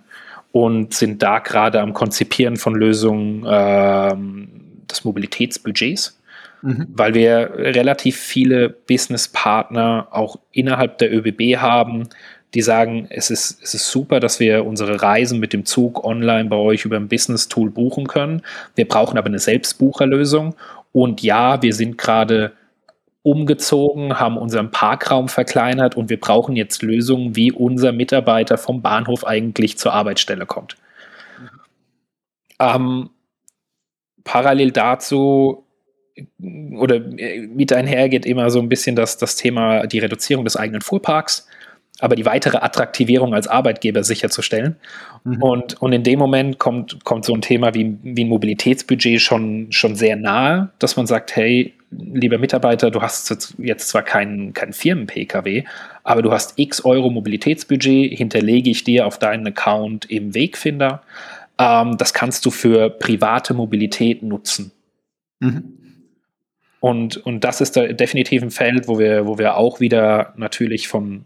und 0.53 0.95
sind 0.95 1.23
da 1.23 1.39
gerade 1.39 1.81
am 1.81 1.95
Konzipieren 1.95 2.57
von 2.57 2.75
Lösungen 2.75 3.45
ähm, 3.47 4.49
des 4.91 5.05
Mobilitätsbudgets, 5.05 6.21
mhm. 6.63 6.89
weil 6.91 7.15
wir 7.15 7.53
relativ 7.57 8.19
viele 8.19 8.69
Businesspartner 8.69 10.09
auch 10.11 10.39
innerhalb 10.53 10.99
der 10.99 11.15
ÖBB 11.15 11.59
haben, 11.59 12.09
die 12.55 12.63
sagen, 12.63 13.07
es 13.11 13.31
ist, 13.31 13.63
es 13.63 13.75
ist 13.75 13.91
super, 13.91 14.19
dass 14.19 14.41
wir 14.41 14.67
unsere 14.67 15.01
Reisen 15.01 15.39
mit 15.39 15.53
dem 15.53 15.65
Zug 15.65 16.05
online 16.05 16.49
bei 16.49 16.57
euch 16.57 16.85
über 16.85 16.97
ein 16.97 17.09
Business-Tool 17.09 17.71
buchen 17.71 18.09
können. 18.09 18.43
Wir 18.75 18.89
brauchen 18.89 19.19
aber 19.19 19.29
eine 19.29 19.39
Selbstbucherlösung. 19.39 20.57
Und 20.93 21.23
ja, 21.23 21.63
wir 21.63 21.73
sind 21.73 21.97
gerade 21.97 22.53
umgezogen, 23.22 24.18
haben 24.18 24.38
unseren 24.38 24.70
Parkraum 24.70 25.28
verkleinert 25.28 25.96
und 25.96 26.09
wir 26.09 26.18
brauchen 26.18 26.56
jetzt 26.56 26.83
Lösungen, 26.83 27.37
wie 27.37 27.52
unser 27.52 27.92
Mitarbeiter 27.92 28.56
vom 28.56 28.80
Bahnhof 28.83 29.26
eigentlich 29.26 29.76
zur 29.76 29.92
Arbeitsstelle 29.92 30.46
kommt. 30.46 30.76
Ähm, 32.59 33.11
parallel 34.24 34.70
dazu 34.70 35.66
oder 36.76 36.96
äh, 36.96 37.46
mit 37.46 37.72
einher 37.72 38.09
geht 38.09 38.26
immer 38.26 38.50
so 38.50 38.59
ein 38.59 38.68
bisschen 38.68 38.96
das, 38.96 39.16
das 39.16 39.37
Thema 39.37 39.87
die 39.87 39.98
Reduzierung 39.98 40.44
des 40.44 40.56
eigenen 40.56 40.80
Fuhrparks 40.80 41.46
aber 42.00 42.16
die 42.16 42.24
weitere 42.24 42.59
Attraktivierung 42.59 43.35
als 43.35 43.46
Arbeitgeber 43.46 44.02
sicherzustellen. 44.02 44.76
Mhm. 45.24 45.42
Und, 45.42 45.83
und 45.83 45.92
in 45.92 46.02
dem 46.02 46.18
Moment 46.18 46.59
kommt, 46.59 47.04
kommt 47.04 47.24
so 47.24 47.35
ein 47.35 47.42
Thema 47.42 47.74
wie, 47.74 47.96
wie 48.02 48.24
ein 48.24 48.28
Mobilitätsbudget 48.28 49.20
schon, 49.20 49.70
schon 49.70 49.94
sehr 49.94 50.16
nahe, 50.16 50.70
dass 50.78 50.96
man 50.96 51.06
sagt, 51.06 51.37
hey, 51.37 51.74
lieber 51.90 52.38
Mitarbeiter, 52.38 52.90
du 52.90 53.03
hast 53.03 53.55
jetzt 53.59 53.88
zwar 53.88 54.03
keinen 54.03 54.53
kein 54.53 54.72
Firmen-Pkw, 54.72 55.64
aber 56.05 56.22
du 56.22 56.31
hast 56.31 56.59
x 56.59 56.85
Euro 56.85 57.11
Mobilitätsbudget, 57.11 58.16
hinterlege 58.16 58.70
ich 58.70 58.85
dir 58.85 59.07
auf 59.07 59.18
deinen 59.18 59.46
Account 59.46 60.11
im 60.11 60.35
Wegfinder. 60.35 61.03
Ähm, 61.59 61.98
das 61.98 62.14
kannst 62.14 62.46
du 62.46 62.50
für 62.50 62.90
private 62.90 63.55
Mobilität 63.55 64.22
nutzen. 64.22 64.72
Mhm. 65.40 65.76
Und, 66.81 67.18
und 67.18 67.44
das 67.44 67.61
ist 67.61 67.76
da 67.76 67.87
definitiv 67.88 68.42
ein 68.42 68.50
Feld, 68.50 68.88
wo 68.88 68.98
wir, 68.98 69.26
wo 69.26 69.38
wir 69.38 69.57
auch 69.57 69.81
wieder 69.81 70.33
natürlich 70.37 70.88
von 70.88 71.24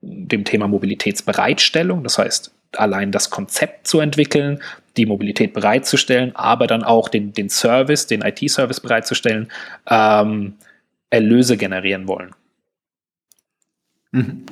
dem 0.00 0.44
Thema 0.44 0.68
Mobilitätsbereitstellung, 0.68 2.02
das 2.02 2.18
heißt 2.18 2.52
allein 2.76 3.12
das 3.12 3.30
Konzept 3.30 3.86
zu 3.86 4.00
entwickeln, 4.00 4.60
die 4.96 5.06
Mobilität 5.06 5.52
bereitzustellen, 5.52 6.34
aber 6.34 6.66
dann 6.66 6.84
auch 6.84 7.08
den, 7.08 7.32
den 7.32 7.48
Service, 7.48 8.06
den 8.06 8.22
IT-Service 8.22 8.80
bereitzustellen, 8.80 9.50
ähm, 9.88 10.54
Erlöse 11.10 11.56
generieren 11.56 12.08
wollen. 12.08 12.30
Mhm. 14.12 14.44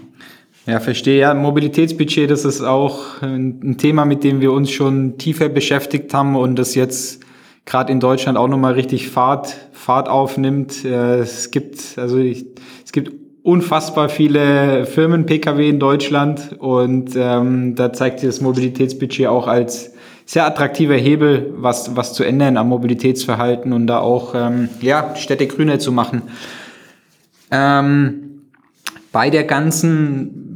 Ja, 0.66 0.78
verstehe. 0.80 1.20
Ja, 1.20 1.34
Mobilitätsbudget, 1.34 2.30
das 2.30 2.44
ist 2.44 2.60
auch 2.60 3.22
ein 3.22 3.76
Thema, 3.78 4.04
mit 4.04 4.24
dem 4.24 4.40
wir 4.40 4.52
uns 4.52 4.70
schon 4.70 5.18
tiefer 5.18 5.48
beschäftigt 5.48 6.12
haben 6.14 6.36
und 6.36 6.56
das 6.56 6.74
jetzt 6.74 7.24
gerade 7.64 7.92
in 7.92 8.00
Deutschland 8.00 8.36
auch 8.36 8.48
nochmal 8.48 8.74
richtig 8.74 9.08
Fahrt, 9.08 9.56
Fahrt 9.72 10.08
aufnimmt. 10.08 10.84
Äh, 10.84 11.20
es 11.20 11.50
gibt, 11.50 11.98
also 11.98 12.18
ich, 12.18 12.46
es 12.84 12.92
gibt 12.92 13.12
unfassbar 13.42 14.08
viele 14.08 14.86
Firmen-Pkw 14.86 15.68
in 15.68 15.78
Deutschland 15.78 16.56
und 16.58 17.12
ähm, 17.16 17.74
da 17.74 17.92
zeigt 17.92 18.20
sich 18.20 18.28
das 18.28 18.40
Mobilitätsbudget 18.40 19.26
auch 19.26 19.46
als 19.46 19.94
sehr 20.26 20.46
attraktiver 20.46 20.94
Hebel, 20.94 21.52
was, 21.56 21.96
was 21.96 22.14
zu 22.14 22.22
ändern 22.22 22.56
am 22.56 22.68
Mobilitätsverhalten 22.68 23.72
und 23.72 23.86
da 23.86 23.98
auch 23.98 24.34
ähm, 24.34 24.68
ja, 24.80 25.16
Städte 25.16 25.46
grüner 25.46 25.78
zu 25.78 25.90
machen. 25.90 26.22
Ähm, 27.50 28.42
bei 29.10 29.30
der 29.30 29.44
ganzen 29.44 30.49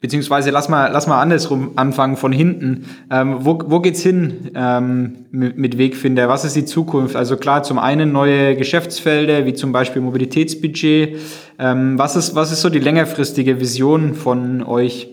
Beziehungsweise 0.00 0.50
lass 0.50 0.70
mal, 0.70 0.90
lass 0.90 1.06
mal 1.06 1.20
andersrum 1.20 1.72
anfangen 1.76 2.16
von 2.16 2.32
hinten. 2.32 2.86
Ähm, 3.10 3.44
wo, 3.44 3.58
wo 3.66 3.80
geht's 3.80 4.02
hin 4.02 4.50
ähm, 4.54 5.26
mit, 5.30 5.58
mit 5.58 5.76
Wegfinder? 5.76 6.28
Was 6.28 6.44
ist 6.46 6.56
die 6.56 6.64
Zukunft? 6.64 7.16
Also 7.16 7.36
klar, 7.36 7.62
zum 7.62 7.78
einen 7.78 8.10
neue 8.10 8.56
Geschäftsfelder, 8.56 9.44
wie 9.44 9.52
zum 9.52 9.72
Beispiel 9.72 10.00
Mobilitätsbudget. 10.00 11.18
Ähm, 11.58 11.98
was, 11.98 12.16
ist, 12.16 12.34
was 12.34 12.50
ist 12.50 12.62
so 12.62 12.70
die 12.70 12.78
längerfristige 12.78 13.60
Vision 13.60 14.14
von 14.14 14.62
euch? 14.62 15.08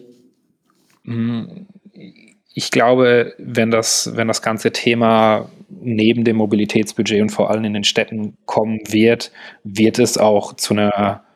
Ich 2.53 2.71
glaube, 2.71 3.33
wenn 3.37 3.71
das, 3.71 4.11
wenn 4.15 4.27
das 4.29 4.41
ganze 4.41 4.71
Thema 4.71 5.49
neben 5.69 6.23
dem 6.23 6.37
Mobilitätsbudget 6.37 7.21
und 7.21 7.29
vor 7.29 7.49
allem 7.49 7.65
in 7.65 7.73
den 7.73 7.83
Städten 7.83 8.37
kommen 8.45 8.79
wird, 8.87 9.31
wird 9.63 9.99
es 9.99 10.17
auch 10.17 10.53
zu 10.53 10.73
einer 10.73 11.26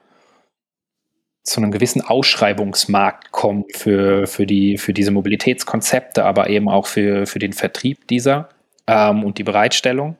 zu 1.44 1.60
einem 1.60 1.72
gewissen 1.72 2.02
Ausschreibungsmarkt 2.02 3.32
kommen 3.32 3.66
für, 3.74 4.28
für, 4.28 4.46
die, 4.46 4.78
für 4.78 4.94
diese 4.94 5.12
Mobilitätskonzepte, 5.12 6.24
aber 6.24 6.50
eben 6.50 6.70
auch 6.70 6.86
für, 6.86 7.26
für 7.26 7.40
den 7.40 7.54
Vertrieb 7.54 8.08
dieser 8.08 8.50
ähm, 8.88 9.24
und 9.24 9.38
die 9.38 9.44
Bereitstellung. 9.44 10.18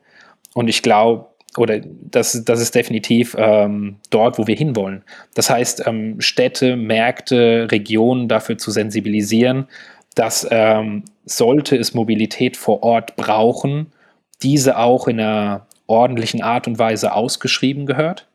Und 0.54 0.68
ich 0.68 0.82
glaube, 0.82 1.26
oder 1.56 1.80
das, 1.80 2.44
das 2.44 2.60
ist 2.60 2.74
definitiv 2.74 3.36
ähm, 3.38 3.96
dort, 4.10 4.38
wo 4.38 4.46
wir 4.46 4.56
hinwollen. 4.56 5.04
Das 5.34 5.50
heißt, 5.50 5.86
ähm, 5.86 6.20
Städte, 6.20 6.76
Märkte, 6.76 7.68
Regionen 7.70 8.28
dafür 8.28 8.58
zu 8.58 8.70
sensibilisieren, 8.70 9.68
dass 10.14 10.46
ähm, 10.50 11.04
sollte 11.24 11.76
es 11.76 11.94
Mobilität 11.94 12.56
vor 12.56 12.82
Ort 12.82 13.16
brauchen, 13.16 13.92
diese 14.42 14.78
auch 14.78 15.08
in 15.08 15.20
einer 15.20 15.66
ordentlichen 15.86 16.42
Art 16.42 16.66
und 16.66 16.78
Weise 16.78 17.12
ausgeschrieben 17.12 17.86
gehört. 17.86 18.26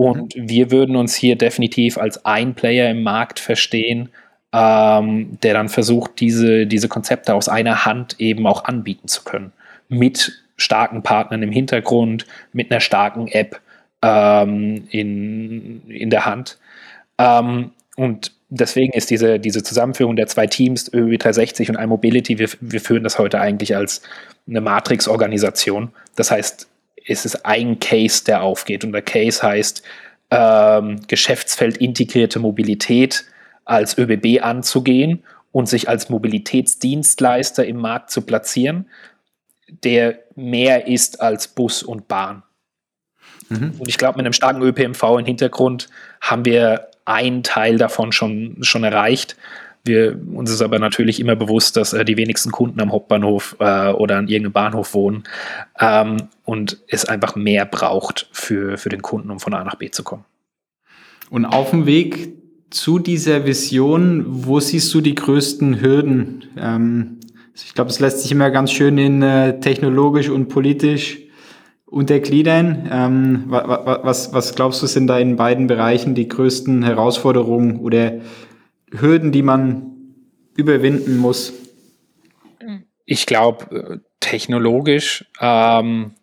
Und 0.00 0.34
mhm. 0.34 0.48
wir 0.48 0.70
würden 0.70 0.96
uns 0.96 1.14
hier 1.14 1.36
definitiv 1.36 1.98
als 1.98 2.24
ein 2.24 2.54
Player 2.54 2.90
im 2.90 3.02
Markt 3.02 3.38
verstehen, 3.38 4.08
ähm, 4.50 5.36
der 5.42 5.52
dann 5.52 5.68
versucht, 5.68 6.20
diese, 6.20 6.66
diese 6.66 6.88
Konzepte 6.88 7.34
aus 7.34 7.50
einer 7.50 7.84
Hand 7.84 8.18
eben 8.18 8.46
auch 8.46 8.64
anbieten 8.64 9.08
zu 9.08 9.24
können. 9.24 9.52
Mit 9.90 10.42
starken 10.56 11.02
Partnern 11.02 11.42
im 11.42 11.52
Hintergrund, 11.52 12.24
mit 12.54 12.70
einer 12.70 12.80
starken 12.80 13.28
App 13.28 13.60
ähm, 14.00 14.84
in, 14.90 15.82
in 15.90 16.08
der 16.08 16.24
Hand. 16.24 16.56
Ähm, 17.18 17.72
und 17.94 18.32
deswegen 18.48 18.94
ist 18.94 19.10
diese, 19.10 19.38
diese 19.38 19.62
Zusammenführung 19.62 20.16
der 20.16 20.28
zwei 20.28 20.46
Teams, 20.46 20.90
ÖB 20.94 21.18
360 21.18 21.68
und 21.68 21.76
iMobility, 21.76 22.38
wir, 22.38 22.48
wir 22.62 22.80
führen 22.80 23.04
das 23.04 23.18
heute 23.18 23.38
eigentlich 23.38 23.76
als 23.76 24.00
eine 24.48 24.62
Matrix-Organisation. 24.62 25.90
Das 26.16 26.30
heißt, 26.30 26.69
es 27.06 27.24
ist 27.24 27.46
ein 27.46 27.80
Case, 27.80 28.24
der 28.24 28.42
aufgeht. 28.42 28.84
Und 28.84 28.92
der 28.92 29.02
Case 29.02 29.42
heißt 29.42 29.82
ähm, 30.30 31.00
Geschäftsfeld 31.08 31.76
integrierte 31.78 32.38
Mobilität 32.38 33.24
als 33.64 33.98
ÖBB 33.98 34.42
anzugehen 34.42 35.24
und 35.52 35.68
sich 35.68 35.88
als 35.88 36.08
Mobilitätsdienstleister 36.08 37.64
im 37.66 37.76
Markt 37.78 38.10
zu 38.10 38.22
platzieren, 38.22 38.86
der 39.68 40.18
mehr 40.34 40.86
ist 40.86 41.20
als 41.20 41.48
Bus 41.48 41.82
und 41.82 42.08
Bahn. 42.08 42.42
Mhm. 43.48 43.74
Und 43.78 43.88
ich 43.88 43.98
glaube, 43.98 44.18
mit 44.18 44.26
einem 44.26 44.32
starken 44.32 44.62
ÖPMV 44.62 45.18
im 45.18 45.26
Hintergrund 45.26 45.88
haben 46.20 46.44
wir 46.44 46.88
einen 47.04 47.42
Teil 47.42 47.78
davon 47.78 48.12
schon, 48.12 48.58
schon 48.60 48.84
erreicht. 48.84 49.36
Wir, 49.84 50.20
uns 50.34 50.50
ist 50.50 50.60
aber 50.60 50.78
natürlich 50.78 51.20
immer 51.20 51.36
bewusst, 51.36 51.76
dass 51.76 51.92
äh, 51.92 52.04
die 52.04 52.16
wenigsten 52.16 52.50
Kunden 52.50 52.80
am 52.80 52.92
Hauptbahnhof 52.92 53.56
äh, 53.60 53.88
oder 53.92 54.18
an 54.18 54.28
irgendeinem 54.28 54.52
Bahnhof 54.52 54.94
wohnen 54.94 55.24
ähm, 55.78 56.28
und 56.44 56.78
es 56.88 57.06
einfach 57.06 57.34
mehr 57.34 57.64
braucht 57.64 58.28
für, 58.32 58.76
für 58.76 58.90
den 58.90 59.02
Kunden, 59.02 59.30
um 59.30 59.40
von 59.40 59.54
A 59.54 59.64
nach 59.64 59.76
B 59.76 59.90
zu 59.90 60.02
kommen. 60.02 60.24
Und 61.30 61.46
auf 61.46 61.70
dem 61.70 61.86
Weg 61.86 62.34
zu 62.70 62.98
dieser 62.98 63.46
Vision, 63.46 64.24
wo 64.26 64.60
siehst 64.60 64.92
du 64.94 65.00
die 65.00 65.14
größten 65.14 65.80
Hürden? 65.80 66.44
Ähm, 66.58 67.18
ich 67.54 67.74
glaube, 67.74 67.90
es 67.90 68.00
lässt 68.00 68.20
sich 68.20 68.32
immer 68.32 68.50
ganz 68.50 68.72
schön 68.72 68.98
in 68.98 69.22
äh, 69.22 69.60
technologisch 69.60 70.28
und 70.28 70.48
politisch 70.48 71.18
untergliedern. 71.86 72.88
Ähm, 72.90 73.44
was, 73.48 74.32
was 74.32 74.54
glaubst 74.54 74.82
du, 74.82 74.86
sind 74.86 75.08
da 75.08 75.18
in 75.18 75.36
beiden 75.36 75.66
Bereichen 75.66 76.14
die 76.14 76.28
größten 76.28 76.82
Herausforderungen 76.84 77.80
oder 77.80 78.20
Hürden, 78.92 79.32
die 79.32 79.42
man 79.42 79.92
überwinden 80.56 81.16
muss? 81.16 81.52
Ich 83.04 83.26
glaube, 83.26 84.00
technologisch 84.20 85.24
ähm, 85.40 86.14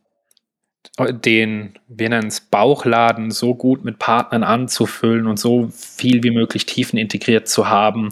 den, 0.99 1.77
wir 1.87 2.09
nennen 2.09 2.27
es 2.27 2.41
Bauchladen, 2.41 3.31
so 3.31 3.53
gut 3.55 3.85
mit 3.85 3.99
Partnern 3.99 4.43
anzufüllen 4.43 5.27
und 5.27 5.37
so 5.37 5.69
viel 5.71 6.23
wie 6.23 6.31
möglich 6.31 6.65
Tiefen 6.65 6.97
integriert 6.97 7.47
zu 7.47 7.69
haben, 7.69 8.11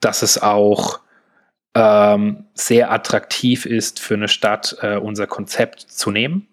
dass 0.00 0.22
es 0.22 0.40
auch 0.42 1.00
ähm, 1.74 2.44
sehr 2.54 2.92
attraktiv 2.92 3.66
ist 3.66 4.00
für 4.00 4.14
eine 4.14 4.28
Stadt, 4.28 4.76
äh, 4.80 4.96
unser 4.96 5.26
Konzept 5.26 5.80
zu 5.80 6.10
nehmen. 6.10 6.48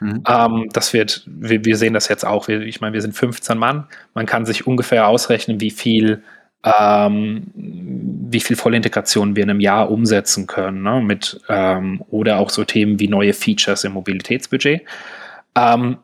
Mhm. 0.00 0.22
Ähm, 0.28 0.68
das 0.72 0.92
wird, 0.92 1.24
wir, 1.26 1.64
wir, 1.64 1.76
sehen 1.76 1.94
das 1.94 2.08
jetzt 2.08 2.24
auch. 2.24 2.48
Wir, 2.48 2.60
ich 2.60 2.80
meine, 2.80 2.92
wir 2.92 3.02
sind 3.02 3.16
15 3.16 3.58
Mann. 3.58 3.86
Man 4.14 4.26
kann 4.26 4.46
sich 4.46 4.66
ungefähr 4.66 5.08
ausrechnen, 5.08 5.60
wie 5.60 5.70
viel, 5.70 6.22
ähm, 6.64 7.44
wie 7.54 8.40
viel 8.40 8.56
Vollintegration 8.56 9.36
wir 9.36 9.44
in 9.44 9.50
einem 9.50 9.60
Jahr 9.60 9.90
umsetzen 9.90 10.46
können, 10.46 10.82
ne? 10.82 11.00
mit 11.00 11.40
ähm, 11.48 12.02
oder 12.10 12.38
auch 12.38 12.50
so 12.50 12.64
Themen 12.64 12.98
wie 13.00 13.08
neue 13.08 13.32
Features 13.32 13.84
im 13.84 13.92
Mobilitätsbudget. 13.92 14.82
Ähm, 15.56 15.98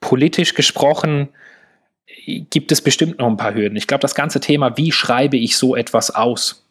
politisch 0.00 0.54
gesprochen 0.54 1.28
gibt 2.26 2.72
es 2.72 2.80
bestimmt 2.80 3.18
noch 3.18 3.28
ein 3.28 3.36
paar 3.36 3.54
Hürden. 3.54 3.76
Ich 3.76 3.86
glaube, 3.86 4.02
das 4.02 4.14
ganze 4.14 4.40
Thema, 4.40 4.76
wie 4.76 4.92
schreibe 4.92 5.36
ich 5.36 5.56
so 5.56 5.74
etwas 5.76 6.14
aus, 6.14 6.66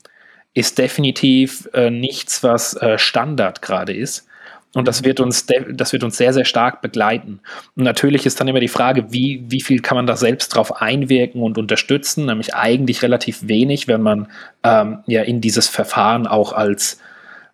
ist 0.53 0.77
definitiv 0.77 1.69
äh, 1.73 1.89
nichts, 1.89 2.43
was 2.43 2.75
äh, 2.75 2.97
Standard 2.97 3.61
gerade 3.61 3.93
ist. 3.93 4.27
Und 4.73 4.87
das 4.87 5.03
wird 5.03 5.19
uns, 5.19 5.45
das 5.69 5.91
wird 5.91 6.03
uns 6.03 6.15
sehr, 6.15 6.31
sehr 6.31 6.45
stark 6.45 6.81
begleiten. 6.81 7.41
Und 7.75 7.83
natürlich 7.83 8.25
ist 8.25 8.39
dann 8.39 8.47
immer 8.47 8.61
die 8.61 8.69
Frage, 8.69 9.11
wie, 9.11 9.43
wie 9.47 9.61
viel 9.61 9.81
kann 9.81 9.97
man 9.97 10.07
da 10.07 10.15
selbst 10.15 10.55
drauf 10.55 10.81
einwirken 10.81 11.41
und 11.41 11.57
unterstützen? 11.57 12.25
Nämlich 12.25 12.55
eigentlich 12.55 13.01
relativ 13.01 13.47
wenig, 13.47 13.89
wenn 13.89 14.01
man 14.01 14.27
ähm, 14.63 14.99
ja 15.07 15.23
in 15.23 15.41
dieses 15.41 15.67
Verfahren 15.67 16.25
auch 16.25 16.53
als, 16.53 17.01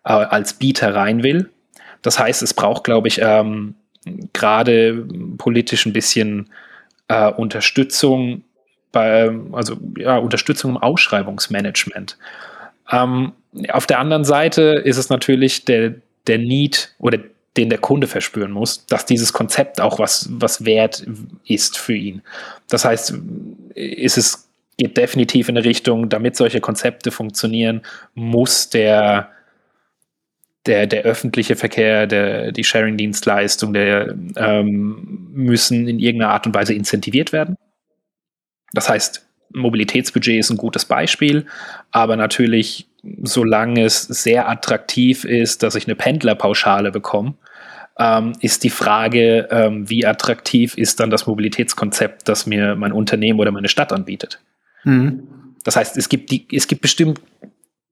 äh, 0.04 0.12
als 0.12 0.54
Bieter 0.54 0.94
rein 0.94 1.24
will. 1.24 1.50
Das 2.02 2.20
heißt, 2.20 2.42
es 2.42 2.54
braucht, 2.54 2.84
glaube 2.84 3.08
ich, 3.08 3.20
ähm, 3.20 3.74
gerade 4.32 5.04
politisch 5.38 5.86
ein 5.86 5.92
bisschen 5.92 6.48
äh, 7.08 7.30
Unterstützung 7.32 8.44
bei, 8.92 9.30
also 9.52 9.76
ja, 9.98 10.18
Unterstützung 10.18 10.72
im 10.72 10.76
Ausschreibungsmanagement. 10.76 12.16
Ähm, 12.90 13.32
auf 13.70 13.86
der 13.86 13.98
anderen 13.98 14.24
Seite 14.24 14.62
ist 14.84 14.98
es 14.98 15.08
natürlich 15.08 15.64
der, 15.64 15.94
der 16.28 16.38
Need 16.38 16.94
oder 16.98 17.18
den 17.56 17.70
der 17.70 17.78
Kunde 17.78 18.06
verspüren 18.06 18.52
muss, 18.52 18.86
dass 18.86 19.04
dieses 19.06 19.32
Konzept 19.32 19.80
auch 19.80 19.98
was, 19.98 20.28
was 20.30 20.64
wert 20.64 21.04
ist 21.44 21.76
für 21.76 21.94
ihn. 21.94 22.22
Das 22.68 22.84
heißt, 22.84 23.14
ist 23.74 24.16
es 24.16 24.48
geht 24.78 24.96
definitiv 24.96 25.48
in 25.48 25.58
eine 25.58 25.66
Richtung, 25.66 26.08
damit 26.08 26.36
solche 26.36 26.60
Konzepte 26.60 27.10
funktionieren, 27.10 27.82
muss 28.14 28.70
der, 28.70 29.30
der, 30.66 30.86
der 30.86 31.02
öffentliche 31.02 31.56
Verkehr, 31.56 32.06
der, 32.06 32.52
die 32.52 32.62
Sharing-Dienstleistung, 32.62 33.72
der 33.72 34.14
ähm, 34.36 35.28
müssen 35.32 35.88
in 35.88 35.98
irgendeiner 35.98 36.32
Art 36.32 36.46
und 36.46 36.54
Weise 36.54 36.74
incentiviert 36.74 37.32
werden. 37.32 37.56
Das 38.72 38.88
heißt, 38.88 39.26
Mobilitätsbudget 39.52 40.38
ist 40.38 40.50
ein 40.50 40.56
gutes 40.56 40.84
Beispiel, 40.84 41.46
aber 41.90 42.16
natürlich, 42.16 42.86
solange 43.22 43.84
es 43.84 44.02
sehr 44.02 44.48
attraktiv 44.48 45.24
ist, 45.24 45.62
dass 45.62 45.74
ich 45.74 45.86
eine 45.86 45.96
Pendlerpauschale 45.96 46.90
bekomme, 46.90 47.34
ähm, 47.98 48.32
ist 48.40 48.64
die 48.64 48.70
Frage, 48.70 49.48
ähm, 49.50 49.88
wie 49.90 50.06
attraktiv 50.06 50.76
ist 50.76 51.00
dann 51.00 51.10
das 51.10 51.26
Mobilitätskonzept, 51.26 52.28
das 52.28 52.46
mir 52.46 52.76
mein 52.76 52.92
Unternehmen 52.92 53.40
oder 53.40 53.50
meine 53.50 53.68
Stadt 53.68 53.92
anbietet. 53.92 54.40
Mhm. 54.84 55.54
Das 55.64 55.76
heißt, 55.76 55.96
es 55.96 56.08
gibt, 56.08 56.30
die, 56.30 56.46
es 56.52 56.68
gibt 56.68 56.82
bestimmt 56.82 57.20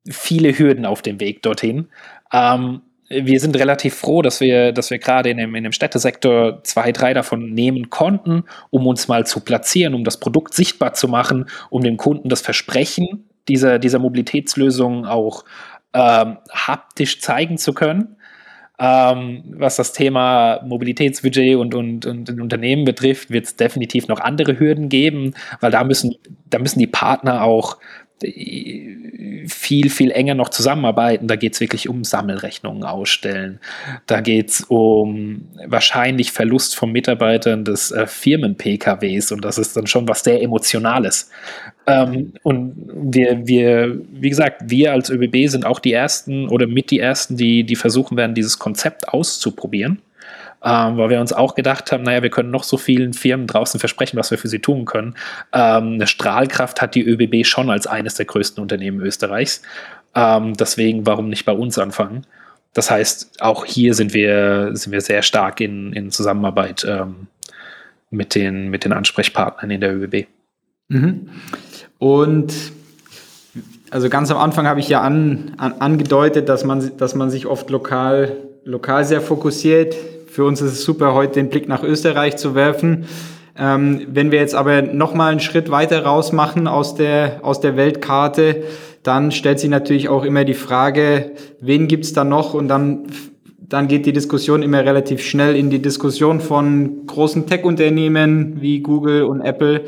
viele 0.09 0.57
Hürden 0.57 0.87
auf 0.87 1.03
dem 1.03 1.21
Weg 1.21 1.43
dorthin. 1.43 1.89
Ähm, 2.33 2.83
wir 3.09 3.39
sind 3.39 3.57
relativ 3.57 3.95
froh, 3.95 4.23
dass 4.23 4.41
wir, 4.41 4.73
dass 4.73 4.91
wir 4.91 4.99
gerade 4.99 5.31
in 5.31 5.37
dem, 5.37 5.55
in 5.55 5.63
dem 5.63 5.73
Städtesektor 5.73 6.63
zwei, 6.65 6.91
drei 6.93 7.15
davon 7.15 7.53
nehmen 7.53 7.91
konnten, 7.91 8.45
um 8.71 8.87
uns 8.87 9.09
mal 9.09 9.27
zu 9.27 9.41
platzieren, 9.41 9.95
um 9.95 10.05
das 10.05 10.19
Produkt 10.19 10.55
sichtbar 10.55 10.95
zu 10.95 11.07
machen, 11.07 11.47
um 11.71 11.83
dem 11.83 11.97
Kunden 11.97 12.29
das 12.29 12.41
Versprechen 12.41 13.26
dieser, 13.49 13.79
dieser 13.79 13.99
Mobilitätslösung 13.99 15.07
auch 15.07 15.45
ähm, 15.93 16.39
haptisch 16.53 17.21
zeigen 17.21 17.59
zu 17.59 17.73
können. 17.73 18.17
Ähm, 18.79 19.45
was 19.57 19.77
das 19.77 19.95
Thema 19.95 20.61
Mobilitätsbudget 20.67 21.57
und, 21.57 21.75
und, 21.75 22.05
und 22.05 22.41
Unternehmen 22.41 22.85
betrifft, 22.85 23.31
wird 23.31 23.47
es 23.47 23.57
definitiv 23.57 24.07
noch 24.07 24.21
andere 24.21 24.59
Hürden 24.59 24.91
geben, 24.91 25.35
weil 25.61 25.71
da 25.71 25.83
müssen, 25.83 26.15
da 26.51 26.59
müssen 26.59 26.79
die 26.79 26.87
Partner 26.87 27.43
auch 27.43 27.79
viel, 28.23 29.91
viel 29.91 30.11
enger 30.11 30.35
noch 30.35 30.49
zusammenarbeiten. 30.49 31.29
Da 31.29 31.37
geht 31.37 31.55
es 31.55 31.61
wirklich 31.61 31.89
um 31.89 32.03
Sammelrechnungen 32.03 32.83
ausstellen. 32.83 33.61
Da 34.07 34.21
geht 34.21 34.51
es 34.51 34.61
um 34.63 35.49
wahrscheinlich 35.67 36.33
Verlust 36.33 36.77
von 36.77 36.93
Mitarbeitern 36.93 37.65
des 37.65 37.91
äh, 37.91 38.07
Firmen-PKWs 38.07 39.33
und 39.33 39.45
das 39.45 39.59
ist 39.59 39.77
dann 39.77 39.87
schon 39.87 40.09
was 40.09 40.25
sehr 40.25 40.43
Emotionales. 40.43 41.31
Ähm, 41.87 42.33
und 42.43 42.75
wir, 42.95 43.47
wir, 43.47 44.01
wie 44.13 44.31
gesagt, 44.31 44.63
wir 44.67 44.93
als 44.93 45.11
ÖBB 45.11 45.49
sind 45.49 45.67
auch 45.67 45.79
die 45.79 45.93
Ersten 45.93 46.49
oder 46.49 46.67
mit 46.67 46.91
die 46.91 47.01
Ersten, 47.01 47.37
die, 47.37 47.65
die 47.65 47.77
versuchen 47.77 48.17
werden, 48.17 48.35
dieses 48.35 48.59
Konzept 48.59 49.09
auszuprobieren 49.09 50.01
ähm, 50.67 50.97
weil 50.97 51.11
wir 51.11 51.21
uns 51.21 51.33
auch 51.33 51.55
gedacht 51.55 51.93
haben, 51.93 52.03
naja, 52.03 52.25
wir 52.25 52.31
können 52.31 52.51
noch 52.51 52.65
so 52.65 52.77
vielen 52.77 53.13
Firmen 53.13 53.47
draußen 53.47 53.79
versprechen, 53.79 54.17
was 54.17 54.33
wir 54.33 54.39
für 54.39 54.49
sie 54.49 54.59
tun 54.59 54.85
können. 54.85 55.15
Ähm, 55.53 55.95
eine 55.95 56.09
Strahlkraft 56.09 56.83
hat 56.83 56.97
die 56.97 57.07
ÖBB 57.07 57.47
schon 57.47 57.71
als 57.71 57.87
eines 57.87 58.17
der 58.17 58.27
größten 58.27 58.61
Unternehmen 58.61 59.01
Österreichs. 59.01 59.63
Ähm, 60.17 60.55
deswegen, 60.55 61.07
warum 61.07 61.29
nicht 61.29 61.45
bei 61.45 61.53
uns 61.53 61.79
anfangen? 61.79 62.27
Das 62.73 62.91
heißt, 62.91 63.41
auch 63.41 63.65
hier 63.65 63.95
sind 63.95 64.13
wir, 64.13 64.71
sind 64.73 64.93
wir 64.93 65.01
sehr 65.01 65.23
stark 65.23 65.61
in, 65.61 65.93
in 65.93 66.11
Zusammenarbeit 66.11 66.85
ähm, 66.85 67.29
mit, 68.11 68.35
den, 68.35 68.69
mit 68.69 68.85
den 68.85 68.93
Ansprechpartnern 68.93 69.71
in 69.71 69.81
der 69.81 69.95
ÖBB. 69.95 70.27
Mhm. 70.89 71.31
Und 71.99 72.53
also 73.91 74.09
ganz 74.09 74.33
am 74.33 74.39
Anfang 74.39 74.67
habe 74.67 74.81
ich 74.81 74.89
ja 74.89 75.01
an, 75.01 75.53
an, 75.59 75.75
angedeutet, 75.75 76.49
dass 76.49 76.65
man, 76.65 76.97
dass 76.97 77.15
man 77.15 77.31
sich 77.31 77.47
oft 77.47 77.71
lokal, 77.71 78.37
lokal 78.65 79.05
sehr 79.05 79.21
fokussiert 79.21 79.95
Für 80.37 80.45
uns 80.45 80.61
ist 80.61 80.73
es 80.73 80.85
super, 80.85 81.15
heute 81.15 81.33
den 81.33 81.49
Blick 81.49 81.67
nach 81.67 81.83
Österreich 81.83 82.37
zu 82.37 82.55
werfen. 82.55 83.07
Ähm, 83.57 84.03
wenn 84.07 84.31
wir 84.31 84.39
jetzt 84.39 84.55
aber 84.55 84.83
nochmal 84.83 85.31
einen 85.31 85.41
Schritt 85.41 85.71
weiter 85.71 86.05
raus 86.05 86.31
machen 86.31 86.69
aus 86.69 86.95
der, 86.95 87.41
aus 87.41 87.61
der 87.61 87.79
Weltkarte, 87.79 88.65
dann 89.03 89.33
stellt 89.33 89.61
sich 89.61 89.71
natürlich 89.71 90.11
auch 90.11 90.27
immer 90.27 90.45
die 90.45 90.53
Frage, 90.53 91.31
wen 91.63 91.89
gibt's 91.89 92.13
da 92.13 92.23
noch? 92.23 92.53
Und 92.53 92.69
dann, 92.69 93.05
dann 93.61 93.89
geht 93.89 94.05
die 94.05 94.13
Diskussion 94.13 94.63
immer 94.63 94.85
relativ 94.85 95.23
schnell 95.23 95.57
in 95.57 95.71
die 95.71 95.81
Diskussion 95.81 96.41
von 96.43 97.07
großen 97.07 97.47
Tech-Unternehmen 97.47 98.61
wie 98.61 98.81
Google 98.81 99.23
und 99.23 99.41
Apple. 99.41 99.85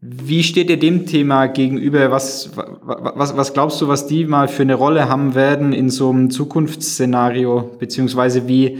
Wie 0.00 0.44
steht 0.44 0.70
ihr 0.70 0.78
dem 0.78 1.06
Thema 1.06 1.46
gegenüber? 1.46 2.12
Was, 2.12 2.52
was, 2.84 3.36
was 3.36 3.52
glaubst 3.52 3.80
du, 3.80 3.88
was 3.88 4.06
die 4.06 4.26
mal 4.26 4.46
für 4.46 4.62
eine 4.62 4.74
Rolle 4.74 5.08
haben 5.08 5.34
werden 5.34 5.72
in 5.72 5.90
so 5.90 6.10
einem 6.10 6.30
Zukunftsszenario? 6.30 7.72
Beziehungsweise 7.80 8.46
wie, 8.46 8.78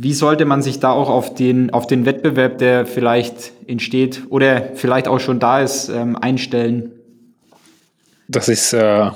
wie 0.00 0.12
sollte 0.12 0.44
man 0.44 0.62
sich 0.62 0.78
da 0.78 0.92
auch 0.92 1.08
auf 1.08 1.34
den, 1.34 1.70
auf 1.70 1.88
den 1.88 2.06
Wettbewerb, 2.06 2.58
der 2.58 2.86
vielleicht 2.86 3.52
entsteht 3.66 4.22
oder 4.30 4.70
vielleicht 4.76 5.08
auch 5.08 5.18
schon 5.18 5.40
da 5.40 5.60
ist, 5.60 5.88
ähm, 5.88 6.14
einstellen? 6.14 6.92
Das 8.28 8.48
ist 8.48 8.72
äh, 8.72 9.10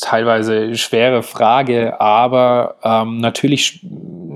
teilweise 0.00 0.56
eine 0.56 0.78
schwere 0.78 1.22
Frage, 1.22 2.00
aber 2.00 2.76
ähm, 2.82 3.18
natürlich 3.18 3.84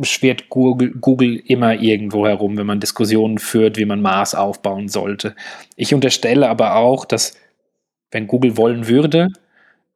schwirrt 0.03 0.51
Google, 0.51 0.91
Google 1.01 1.37
immer 1.47 1.81
irgendwo 1.81 2.27
herum, 2.27 2.59
wenn 2.59 2.67
man 2.67 2.81
Diskussionen 2.81 3.39
führt, 3.39 3.79
wie 3.79 3.87
man 3.87 4.03
Mars 4.03 4.35
aufbauen 4.35 4.89
sollte. 4.89 5.35
Ich 5.77 5.95
unterstelle 5.95 6.51
aber 6.51 6.77
auch, 6.77 7.07
dass 7.07 7.39
wenn 8.11 8.27
Google 8.27 8.59
wollen 8.59 8.87
würde, 8.87 9.29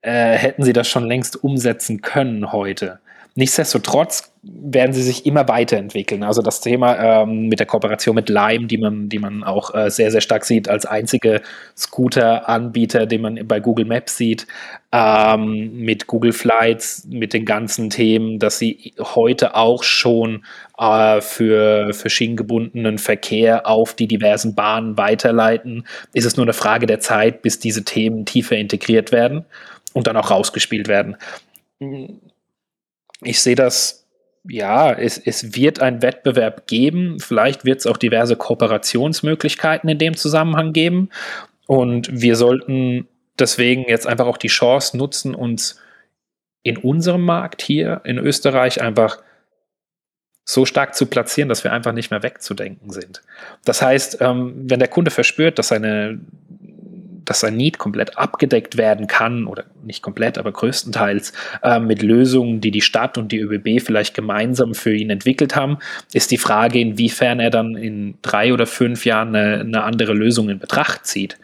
äh, 0.01 0.33
hätten 0.33 0.63
sie 0.63 0.73
das 0.73 0.89
schon 0.89 1.05
längst 1.05 1.45
umsetzen 1.45 2.01
können 2.01 2.53
heute. 2.53 3.01
Nichtsdestotrotz 3.35 4.34
werden 4.47 4.93
sie 4.93 5.03
sich 5.03 5.27
immer 5.27 5.49
weiterentwickeln. 5.49 6.23
Also 6.23 6.43
das 6.43 6.61
Thema 6.61 7.23
ähm, 7.23 7.49
mit 7.49 7.61
der 7.61 7.67
Kooperation 7.67 8.15
mit 8.15 8.29
Lime, 8.29 8.67
die 8.67 8.79
man, 8.79 9.09
die 9.09 9.19
man 9.19 9.43
auch 9.45 9.75
äh, 9.75 9.91
sehr, 9.91 10.11
sehr 10.11 10.21
stark 10.21 10.45
sieht, 10.45 10.69
als 10.69 10.87
einzige 10.87 11.43
Scooter-Anbieter, 11.77 13.07
den 13.07 13.23
man 13.23 13.47
bei 13.47 13.61
Google 13.61 13.85
Maps 13.85 14.17
sieht, 14.17 14.47
ähm, 14.93 15.79
mit 15.79 16.07
Google 16.07 16.33
Flights, 16.33 17.07
mit 17.09 17.33
den 17.33 17.45
ganzen 17.45 17.91
Themen, 17.91 18.39
dass 18.39 18.59
sie 18.59 18.95
heute 19.01 19.55
auch 19.55 19.83
schon 19.83 20.45
äh, 20.79 21.21
für, 21.21 21.93
für 21.95 22.11
schienengebundenen 22.11 22.99
Verkehr 22.99 23.67
auf 23.67 23.95
die 23.95 24.09
diversen 24.09 24.55
Bahnen 24.55 24.97
weiterleiten, 24.97 25.87
ist 26.13 26.27
es 26.27 26.37
nur 26.37 26.45
eine 26.45 26.53
Frage 26.53 26.87
der 26.87 27.01
Zeit, 27.01 27.43
bis 27.43 27.59
diese 27.59 27.85
Themen 27.85 28.25
tiefer 28.25 28.57
integriert 28.57 29.11
werden 29.13 29.45
und 29.93 30.07
dann 30.07 30.17
auch 30.17 30.31
rausgespielt 30.31 30.89
werden 30.89 31.17
ich 33.25 33.41
sehe 33.41 33.55
das, 33.55 34.04
ja, 34.47 34.93
es, 34.93 35.19
es 35.19 35.55
wird 35.55 35.81
einen 35.81 36.03
Wettbewerb 36.03 36.67
geben. 36.67 37.19
Vielleicht 37.19 37.65
wird 37.65 37.81
es 37.81 37.87
auch 37.87 37.97
diverse 37.97 38.37
Kooperationsmöglichkeiten 38.37 39.89
in 39.89 39.99
dem 39.99 40.17
Zusammenhang 40.17 40.73
geben. 40.73 41.09
Und 41.67 42.09
wir 42.13 42.37
sollten 42.37 43.09
deswegen 43.39 43.89
jetzt 43.89 44.07
einfach 44.07 44.27
auch 44.27 44.37
die 44.37 44.49
Chance 44.49 44.97
nutzen, 44.97 45.35
uns 45.35 45.81
in 46.63 46.77
unserem 46.77 47.23
Markt 47.23 47.63
hier 47.63 48.03
in 48.05 48.19
Österreich 48.19 48.81
einfach 48.81 49.19
so 50.45 50.67
stark 50.67 50.95
zu 50.95 51.07
platzieren, 51.07 51.49
dass 51.49 51.65
wir 51.65 51.73
einfach 51.73 51.93
nicht 51.93 52.11
mehr 52.11 52.23
wegzudenken 52.23 52.91
sind. 52.91 53.23
Das 53.65 53.81
heißt, 53.81 54.19
ähm, 54.21 54.53
wenn 54.57 54.79
der 54.79 54.89
Kunde 54.89 55.11
verspürt, 55.11 55.59
dass 55.59 55.69
seine 55.69 56.21
dass 57.25 57.41
sein 57.41 57.57
Need 57.57 57.79
komplett 57.79 58.19
abgedeckt 58.19 58.77
werden 58.77 59.07
kann, 59.07 59.47
oder 59.47 59.65
nicht 59.85 60.03
komplett, 60.03 60.39
aber 60.39 60.53
größtenteils 60.53 61.33
äh, 61.63 61.79
mit 61.79 62.03
Lösungen, 62.03 62.61
die 62.61 62.71
die 62.71 62.81
Stadt 62.81 63.19
und 63.19 63.33
die 63.33 63.41
ÖBB 63.41 63.85
vielleicht 63.85 64.15
gemeinsam 64.15 64.75
für 64.75 64.95
ihn 64.95 65.11
entwickelt 65.11 65.57
haben, 65.57 65.79
ist 66.13 66.31
die 66.31 66.39
Frage, 66.39 66.79
inwiefern 66.81 67.41
er 67.41 67.51
dann 67.51 67.77
in 67.77 68.15
drei 68.23 68.53
oder 68.53 68.67
fünf 68.67 69.05
Jahren 69.05 69.35
eine, 69.35 69.61
eine 69.61 69.83
andere 69.83 70.13
Lösung 70.13 70.49
in 70.49 70.59
Betracht 70.59 71.07
zieht. 71.07 71.39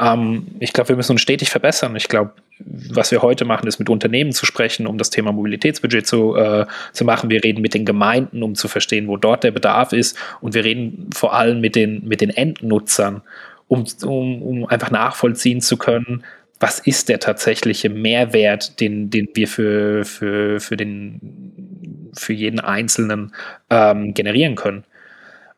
Ähm, 0.00 0.46
ich 0.58 0.72
glaube, 0.72 0.90
wir 0.90 0.96
müssen 0.96 1.12
uns 1.12 1.20
stetig 1.20 1.50
verbessern. 1.50 1.94
Ich 1.96 2.08
glaube, 2.08 2.32
was 2.58 3.10
wir 3.10 3.22
heute 3.22 3.44
machen, 3.44 3.66
ist 3.66 3.78
mit 3.78 3.88
Unternehmen 3.88 4.32
zu 4.32 4.46
sprechen, 4.46 4.86
um 4.86 4.98
das 4.98 5.10
Thema 5.10 5.32
Mobilitätsbudget 5.32 6.06
zu, 6.06 6.36
äh, 6.36 6.66
zu 6.92 7.04
machen. 7.04 7.30
Wir 7.30 7.42
reden 7.42 7.60
mit 7.60 7.74
den 7.74 7.84
Gemeinden, 7.84 8.42
um 8.42 8.54
zu 8.54 8.68
verstehen, 8.68 9.08
wo 9.08 9.16
dort 9.16 9.44
der 9.44 9.50
Bedarf 9.50 9.92
ist. 9.92 10.16
Und 10.40 10.54
wir 10.54 10.64
reden 10.64 11.10
vor 11.14 11.34
allem 11.34 11.60
mit 11.60 11.74
den, 11.74 12.06
mit 12.06 12.20
den 12.20 12.30
Endnutzern, 12.30 13.22
um, 13.70 13.84
um, 14.02 14.42
um 14.42 14.66
einfach 14.66 14.90
nachvollziehen 14.90 15.60
zu 15.60 15.76
können, 15.76 16.24
was 16.58 16.80
ist 16.80 17.08
der 17.08 17.20
tatsächliche 17.20 17.88
Mehrwert, 17.88 18.80
den, 18.80 19.10
den 19.10 19.28
wir 19.32 19.46
für, 19.46 20.04
für, 20.04 20.58
für, 20.58 20.76
den, 20.76 22.10
für 22.18 22.32
jeden 22.32 22.58
Einzelnen 22.58 23.32
ähm, 23.70 24.12
generieren 24.12 24.56
können. 24.56 24.84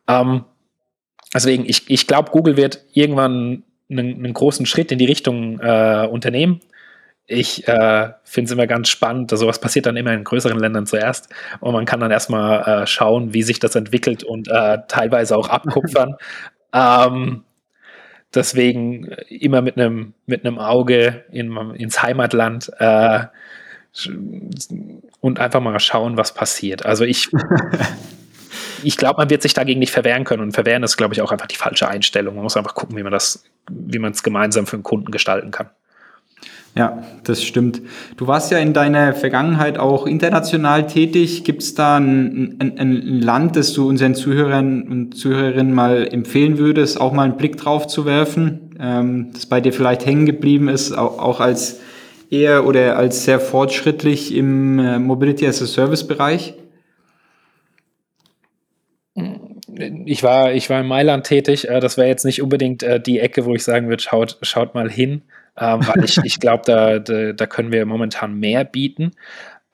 Ähm, 0.06 0.44
deswegen, 1.34 1.64
ich, 1.64 1.90
ich 1.90 2.06
glaube, 2.06 2.30
Google 2.30 2.58
wird 2.58 2.84
irgendwann 2.92 3.64
einen, 3.90 4.16
einen, 4.16 4.34
großen 4.34 4.66
Schritt 4.66 4.92
in 4.92 4.98
die 4.98 5.06
Richtung 5.06 5.58
äh, 5.60 6.06
unternehmen. 6.08 6.60
Ich 7.26 7.66
äh, 7.66 8.10
finde 8.24 8.46
es 8.46 8.52
immer 8.52 8.66
ganz 8.66 8.90
spannend, 8.90 9.30
sowas 9.30 9.58
passiert 9.58 9.86
dann 9.86 9.96
immer 9.96 10.12
in 10.12 10.22
größeren 10.22 10.58
Ländern 10.58 10.86
zuerst 10.86 11.30
und 11.60 11.72
man 11.72 11.86
kann 11.86 12.00
dann 12.00 12.10
erstmal 12.10 12.82
äh, 12.82 12.86
schauen, 12.86 13.32
wie 13.32 13.42
sich 13.42 13.58
das 13.58 13.74
entwickelt 13.74 14.22
und 14.22 14.48
äh, 14.48 14.78
teilweise 14.86 15.36
auch 15.36 15.48
abkupfern. 15.48 16.16
ähm, 16.74 17.44
Deswegen 18.34 19.08
äh, 19.08 19.34
immer 19.34 19.62
mit 19.62 19.76
einem 19.76 20.14
mit 20.26 20.44
einem 20.44 20.58
Auge 20.58 21.24
in, 21.30 21.56
ins 21.74 22.02
Heimatland 22.02 22.70
äh, 22.78 23.24
und 25.20 25.38
einfach 25.38 25.60
mal 25.60 25.78
schauen, 25.80 26.16
was 26.16 26.32
passiert. 26.32 26.86
Also 26.86 27.04
ich, 27.04 27.28
ich 28.82 28.96
glaube, 28.96 29.18
man 29.18 29.30
wird 29.30 29.42
sich 29.42 29.54
dagegen 29.54 29.80
nicht 29.80 29.92
verwehren 29.92 30.24
können. 30.24 30.42
Und 30.42 30.52
verwehren 30.52 30.82
ist, 30.82 30.96
glaube 30.96 31.14
ich, 31.14 31.22
auch 31.22 31.30
einfach 31.30 31.46
die 31.46 31.56
falsche 31.56 31.88
Einstellung. 31.88 32.34
Man 32.34 32.44
muss 32.44 32.56
einfach 32.56 32.74
gucken, 32.74 32.96
wie 32.96 33.02
man 33.02 33.12
das, 33.12 33.44
wie 33.70 33.98
man 33.98 34.12
es 34.12 34.22
gemeinsam 34.22 34.66
für 34.66 34.76
den 34.76 34.82
Kunden 34.82 35.10
gestalten 35.10 35.50
kann. 35.50 35.68
Ja, 36.74 37.02
das 37.24 37.44
stimmt. 37.44 37.82
Du 38.16 38.26
warst 38.26 38.50
ja 38.50 38.58
in 38.58 38.72
deiner 38.72 39.12
Vergangenheit 39.12 39.76
auch 39.76 40.06
international 40.06 40.86
tätig. 40.86 41.44
Gibt 41.44 41.62
es 41.62 41.74
da 41.74 41.98
ein, 41.98 42.56
ein, 42.60 42.78
ein, 42.78 43.20
Land, 43.20 43.56
das 43.56 43.74
du 43.74 43.86
unseren 43.86 44.14
Zuhörern 44.14 44.82
und 44.88 45.14
Zuhörerinnen 45.14 45.74
mal 45.74 46.08
empfehlen 46.10 46.56
würdest, 46.56 46.98
auch 46.98 47.12
mal 47.12 47.24
einen 47.24 47.36
Blick 47.36 47.58
drauf 47.58 47.88
zu 47.88 48.06
werfen, 48.06 48.70
ähm, 48.80 49.30
das 49.34 49.44
bei 49.44 49.60
dir 49.60 49.74
vielleicht 49.74 50.06
hängen 50.06 50.24
geblieben 50.24 50.68
ist, 50.68 50.92
auch, 50.92 51.18
auch 51.18 51.40
als 51.40 51.80
eher 52.30 52.66
oder 52.66 52.96
als 52.96 53.24
sehr 53.24 53.38
fortschrittlich 53.38 54.34
im 54.34 54.78
äh, 54.78 54.98
Mobility 54.98 55.46
as 55.46 55.60
a 55.60 55.66
Service 55.66 56.06
Bereich? 56.06 56.54
Ich 60.06 60.22
war, 60.22 60.52
ich 60.52 60.70
war 60.70 60.80
in 60.80 60.86
Mailand 60.86 61.26
tätig. 61.26 61.68
Äh, 61.68 61.80
das 61.80 61.98
wäre 61.98 62.08
jetzt 62.08 62.24
nicht 62.24 62.40
unbedingt 62.40 62.82
äh, 62.82 62.98
die 62.98 63.20
Ecke, 63.20 63.44
wo 63.44 63.54
ich 63.54 63.62
sagen 63.62 63.90
würde, 63.90 64.02
schaut, 64.02 64.38
schaut 64.40 64.74
mal 64.74 64.90
hin 64.90 65.20
ähm, 65.56 65.86
weil 65.86 66.04
ich, 66.04 66.18
ich 66.24 66.40
glaube, 66.40 66.62
da, 66.66 66.98
da, 66.98 67.32
da, 67.32 67.46
können 67.46 67.72
wir 67.72 67.84
momentan 67.86 68.34
mehr 68.34 68.64
bieten. 68.64 69.12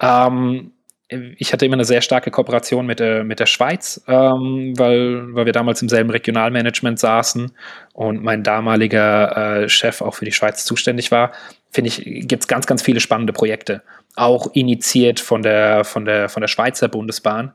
Ähm, 0.00 0.72
ich 1.08 1.52
hatte 1.52 1.64
immer 1.64 1.76
eine 1.76 1.84
sehr 1.84 2.02
starke 2.02 2.30
Kooperation 2.30 2.84
mit 2.84 3.00
der, 3.00 3.24
mit 3.24 3.40
der 3.40 3.46
Schweiz, 3.46 4.02
ähm, 4.06 4.74
weil, 4.76 5.34
weil 5.34 5.46
wir 5.46 5.54
damals 5.54 5.80
im 5.80 5.88
selben 5.88 6.10
Regionalmanagement 6.10 6.98
saßen 6.98 7.52
und 7.94 8.22
mein 8.22 8.42
damaliger 8.42 9.62
äh, 9.62 9.68
Chef 9.70 10.02
auch 10.02 10.14
für 10.14 10.26
die 10.26 10.32
Schweiz 10.32 10.66
zuständig 10.66 11.10
war. 11.10 11.32
Finde 11.70 11.88
ich, 11.88 12.28
gibt 12.28 12.42
es 12.42 12.48
ganz, 12.48 12.66
ganz 12.66 12.82
viele 12.82 13.00
spannende 13.00 13.32
Projekte. 13.32 13.82
Auch 14.16 14.48
initiiert 14.52 15.18
von 15.18 15.42
der, 15.42 15.84
von 15.84 16.04
der, 16.04 16.28
von 16.28 16.42
der 16.42 16.48
Schweizer 16.48 16.88
Bundesbahn. 16.88 17.54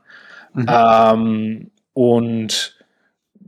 Mhm. 0.54 0.66
Ähm, 0.68 1.70
und 1.92 2.73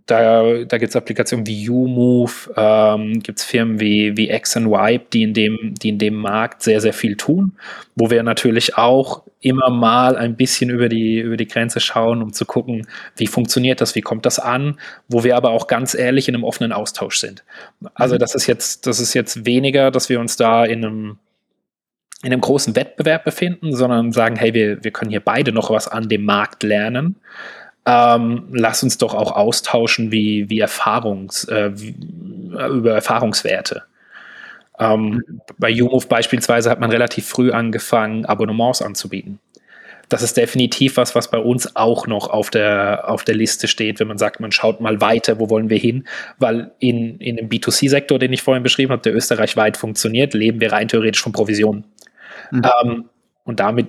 da, 0.06 0.64
da 0.64 0.78
gibt 0.78 0.90
es 0.90 0.96
Applikationen 0.96 1.46
wie 1.48 1.64
YouMove, 1.64 2.52
ähm, 2.56 3.20
gibt 3.20 3.40
es 3.40 3.44
Firmen 3.44 3.80
wie, 3.80 4.16
wie 4.16 4.30
X 4.30 4.54
Wipe, 4.54 5.06
die 5.12 5.24
in, 5.24 5.34
dem, 5.34 5.74
die 5.74 5.88
in 5.88 5.98
dem 5.98 6.14
Markt 6.14 6.62
sehr, 6.62 6.80
sehr 6.80 6.92
viel 6.92 7.16
tun, 7.16 7.56
wo 7.96 8.08
wir 8.08 8.22
natürlich 8.22 8.78
auch 8.78 9.24
immer 9.40 9.68
mal 9.68 10.16
ein 10.16 10.36
bisschen 10.36 10.70
über 10.70 10.88
die, 10.88 11.18
über 11.18 11.36
die 11.36 11.48
Grenze 11.48 11.80
schauen, 11.80 12.22
um 12.22 12.32
zu 12.32 12.44
gucken, 12.44 12.86
wie 13.16 13.26
funktioniert 13.26 13.80
das, 13.80 13.96
wie 13.96 14.00
kommt 14.00 14.26
das 14.26 14.38
an, 14.38 14.78
wo 15.08 15.24
wir 15.24 15.36
aber 15.36 15.50
auch 15.50 15.66
ganz 15.66 15.94
ehrlich 15.94 16.28
in 16.28 16.36
einem 16.36 16.44
offenen 16.44 16.72
Austausch 16.72 17.18
sind. 17.18 17.44
Also 17.94 18.14
mhm. 18.14 18.20
das 18.20 18.36
ist 18.36 18.46
jetzt, 18.46 18.86
das 18.86 19.00
ist 19.00 19.12
jetzt 19.12 19.44
weniger, 19.44 19.90
dass 19.90 20.08
wir 20.08 20.20
uns 20.20 20.36
da 20.36 20.64
in 20.64 20.84
einem 20.84 21.18
in 22.22 22.32
einem 22.32 22.40
großen 22.40 22.74
Wettbewerb 22.74 23.24
befinden, 23.24 23.76
sondern 23.76 24.10
sagen, 24.10 24.36
hey, 24.36 24.54
wir, 24.54 24.82
wir 24.82 24.90
können 24.90 25.10
hier 25.10 25.20
beide 25.20 25.52
noch 25.52 25.70
was 25.70 25.86
an 25.86 26.08
dem 26.08 26.24
Markt 26.24 26.62
lernen 26.62 27.16
ähm, 27.86 28.48
lass 28.52 28.82
uns 28.82 28.98
doch 28.98 29.14
auch 29.14 29.32
austauschen 29.32 30.10
wie, 30.10 30.50
wie 30.50 30.58
Erfahrungs, 30.58 31.44
äh, 31.44 31.70
wie, 31.74 31.94
äh, 32.56 32.68
über 32.68 32.94
Erfahrungswerte. 32.94 33.84
Ähm, 34.78 35.22
bei 35.56 35.70
YouMove 35.70 36.08
beispielsweise 36.08 36.68
hat 36.68 36.80
man 36.80 36.90
relativ 36.90 37.26
früh 37.26 37.52
angefangen, 37.52 38.26
Abonnements 38.26 38.82
anzubieten. 38.82 39.38
Das 40.08 40.22
ist 40.22 40.36
definitiv 40.36 40.96
was, 40.96 41.14
was 41.14 41.30
bei 41.30 41.38
uns 41.38 41.74
auch 41.74 42.06
noch 42.06 42.28
auf 42.28 42.50
der, 42.50 43.08
auf 43.08 43.24
der 43.24 43.34
Liste 43.34 43.66
steht, 43.66 43.98
wenn 43.98 44.06
man 44.08 44.18
sagt, 44.18 44.38
man 44.38 44.52
schaut 44.52 44.80
mal 44.80 45.00
weiter, 45.00 45.40
wo 45.40 45.50
wollen 45.50 45.70
wir 45.70 45.78
hin? 45.78 46.06
Weil 46.38 46.72
in, 46.78 47.18
in 47.18 47.36
dem 47.36 47.48
B2C-Sektor, 47.48 48.18
den 48.18 48.32
ich 48.32 48.42
vorhin 48.42 48.62
beschrieben 48.62 48.92
habe, 48.92 49.02
der 49.02 49.14
österreichweit 49.14 49.76
funktioniert, 49.76 50.34
leben 50.34 50.60
wir 50.60 50.72
rein 50.72 50.88
theoretisch 50.88 51.22
von 51.22 51.32
Provisionen. 51.32 51.84
Mhm. 52.50 52.62
Ähm, 52.82 53.04
und 53.44 53.60
damit 53.60 53.88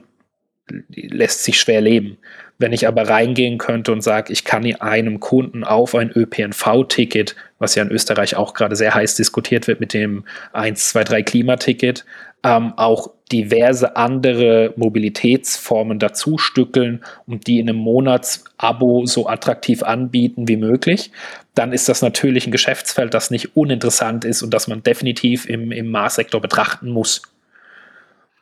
lässt 0.90 1.44
sich 1.44 1.60
schwer 1.60 1.82
leben. 1.82 2.18
Wenn 2.60 2.74
ich 2.74 2.88
aber 2.88 3.08
reingehen 3.08 3.58
könnte 3.60 3.92
und 3.92 4.02
sage, 4.02 4.34
ich 4.34 4.44
kann 4.44 4.66
einem 4.76 5.20
Kunden 5.20 5.64
auf 5.64 5.94
ein 5.94 6.12
ÖPNV-Ticket, 6.12 7.36
was 7.60 7.76
ja 7.76 7.84
in 7.84 7.92
Österreich 7.92 8.36
auch 8.36 8.54
gerade 8.54 8.76
sehr 8.76 8.96
heiß 8.96 9.16
diskutiert 9.16 9.68
wird 9.68 9.80
mit 9.80 9.94
dem 9.94 10.26
1, 10.54 10.90
2, 10.90 11.04
3 11.04 11.24
Klimaticket, 11.24 12.06
ähm, 12.44 12.74
auch 12.76 13.12
diverse 13.32 13.96
andere 13.96 14.74
Mobilitätsformen 14.78 16.00
dazu 16.00 16.38
stückeln 16.38 17.04
und 17.26 17.48
die 17.48 17.60
in 17.60 17.70
einem 17.70 17.80
Monatsabo 17.80 19.06
so 19.06 19.28
attraktiv 19.28 19.84
anbieten 19.84 20.48
wie 20.48 20.58
möglich, 20.58 21.12
dann 21.54 21.74
ist 21.74 21.90
das 21.90 22.02
natürlich 22.02 22.48
ein 22.48 22.52
Geschäftsfeld, 22.52 23.14
das 23.14 23.32
nicht 23.32 23.56
uninteressant 23.58 24.24
ist 24.24 24.44
und 24.44 24.54
das 24.54 24.68
man 24.68 24.82
definitiv 24.82 25.48
im, 25.48 25.72
im 25.72 25.90
Maßsektor 25.90 26.40
betrachten 26.40 26.90
muss. 26.90 27.22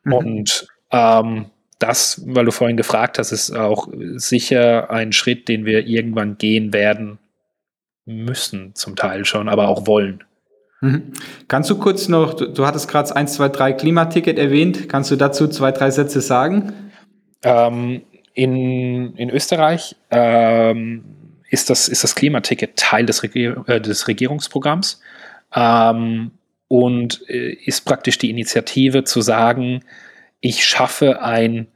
Mhm. 0.04 0.14
Und 0.14 0.68
ähm, 0.92 1.46
das, 1.80 2.22
weil 2.26 2.46
du 2.46 2.52
vorhin 2.52 2.78
gefragt 2.78 3.20
hast, 3.20 3.32
ist 3.32 3.52
auch 3.56 3.88
sicher 4.16 4.90
ein 4.90 5.12
Schritt, 5.12 5.48
den 5.48 5.66
wir 5.66 5.86
irgendwann 5.86 6.38
gehen 6.38 6.74
werden 6.74 7.20
müssen, 8.06 8.76
zum 8.76 8.96
Teil 8.96 9.26
schon, 9.26 9.50
aber 9.50 9.68
auch 9.68 9.88
wollen. 9.88 10.24
Mhm. 10.82 11.14
Kannst 11.48 11.70
du 11.70 11.78
kurz 11.78 12.08
noch, 12.08 12.34
du, 12.34 12.48
du 12.48 12.66
hattest 12.66 12.88
gerade 12.88 13.08
das 13.08 13.16
1, 13.16 13.34
2, 13.34 13.50
3 13.50 13.74
Klimaticket 13.74 14.38
erwähnt, 14.38 14.88
kannst 14.90 15.12
du 15.12 15.16
dazu 15.16 15.48
zwei, 15.48 15.72
drei 15.72 15.90
Sätze 15.90 16.22
sagen? 16.22 16.74
Ähm, 17.44 18.02
in, 18.34 19.16
in 19.16 19.30
Österreich 19.30 19.96
ähm, 20.12 21.04
ist, 21.50 21.70
das, 21.70 21.88
ist 21.88 22.04
das 22.04 22.16
Klimaticket 22.16 22.76
Teil 22.76 23.06
des, 23.06 23.24
Regier 23.24 23.64
äh, 23.68 23.82
des 23.82 24.08
Regierungsprogramms 24.08 25.02
ähm, 25.56 26.32
und 26.68 27.24
äh, 27.30 27.54
ist 27.54 27.86
praktisch 27.86 28.18
die 28.18 28.30
Initiative 28.30 29.06
zu 29.06 29.22
sagen, 29.22 29.82
ich 30.46 30.64
schaffe 30.64 31.24
ein 31.24 31.70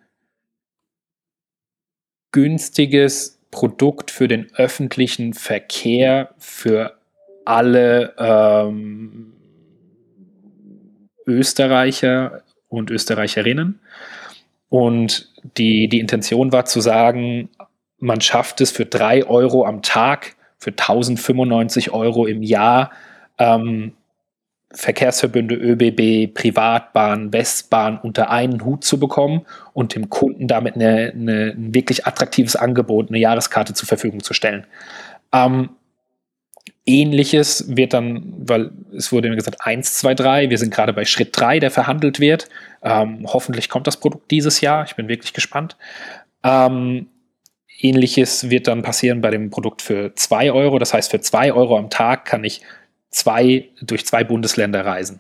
günstiges 2.32 3.40
Produkt 3.50 4.12
für 4.12 4.28
den 4.28 4.46
öffentlichen 4.54 5.34
Verkehr 5.34 6.36
für 6.38 7.00
alle 7.46 8.14
ähm, 8.20 9.34
Österreicher 11.26 12.44
und 12.68 12.92
Österreicherinnen. 12.92 13.80
Und 14.70 15.34
die, 15.58 15.88
die 15.88 16.00
Intention 16.00 16.52
war 16.52 16.66
zu 16.66 16.80
sagen, 16.80 17.50
man 17.98 18.22
schafft 18.22 18.62
es 18.62 18.70
für 18.70 18.86
drei 18.86 19.26
Euro 19.26 19.66
am 19.66 19.82
Tag, 19.82 20.36
für 20.60 20.70
1095 20.70 21.90
Euro 21.90 22.28
im 22.28 22.44
Jahr, 22.44 22.92
ähm, 23.40 23.94
Verkehrsverbünde 24.72 25.56
ÖBB, 25.56 26.34
Privatbahn, 26.34 27.34
Westbahn 27.34 27.98
unter 27.98 28.30
einen 28.30 28.64
Hut 28.64 28.84
zu 28.84 29.00
bekommen 29.00 29.46
und 29.74 29.96
dem 29.96 30.10
Kunden 30.10 30.48
damit 30.48 30.76
eine, 30.76 31.12
eine, 31.16 31.56
ein 31.58 31.74
wirklich 31.74 32.06
attraktives 32.06 32.56
Angebot, 32.56 33.10
eine 33.10 33.18
Jahreskarte 33.18 33.74
zur 33.74 33.88
Verfügung 33.88 34.22
zu 34.22 34.34
stellen. 34.34 34.68
Ähm, 35.34 35.70
Ähnliches 36.86 37.76
wird 37.76 37.94
dann, 37.94 38.34
weil 38.38 38.72
es 38.96 39.12
wurde 39.12 39.30
gesagt 39.36 39.58
1, 39.62 39.96
2, 39.96 40.16
3, 40.16 40.50
wir 40.50 40.58
sind 40.58 40.74
gerade 40.74 40.94
bei 40.94 41.06
Schritt 41.06 41.30
3, 41.34 41.60
der 41.60 41.72
verhandelt 41.72 42.20
wird. 42.20 42.50
Ähm, 42.84 43.26
hoffentlich 43.28 43.70
kommt 43.70 43.88
das 43.88 43.98
Produkt 43.98 44.32
dieses 44.32 44.62
Jahr, 44.62 44.86
ich 44.86 44.96
bin 44.96 45.08
wirklich 45.08 45.34
gespannt. 45.34 45.78
Ähm, 46.44 47.08
Ähnliches 47.82 48.50
wird 48.50 48.68
dann 48.68 48.82
passieren 48.82 49.22
bei 49.22 49.30
dem 49.30 49.50
Produkt 49.50 49.82
für 49.82 50.14
2 50.14 50.52
Euro, 50.52 50.80
das 50.80 50.94
heißt 50.94 51.12
für 51.12 51.22
2 51.22 51.54
Euro 51.54 51.78
am 51.78 51.90
Tag 51.90 52.26
kann 52.26 52.44
ich 52.44 52.62
zwei, 53.10 53.70
durch 53.82 54.06
zwei 54.06 54.24
Bundesländer 54.24 54.86
reisen 54.86 55.20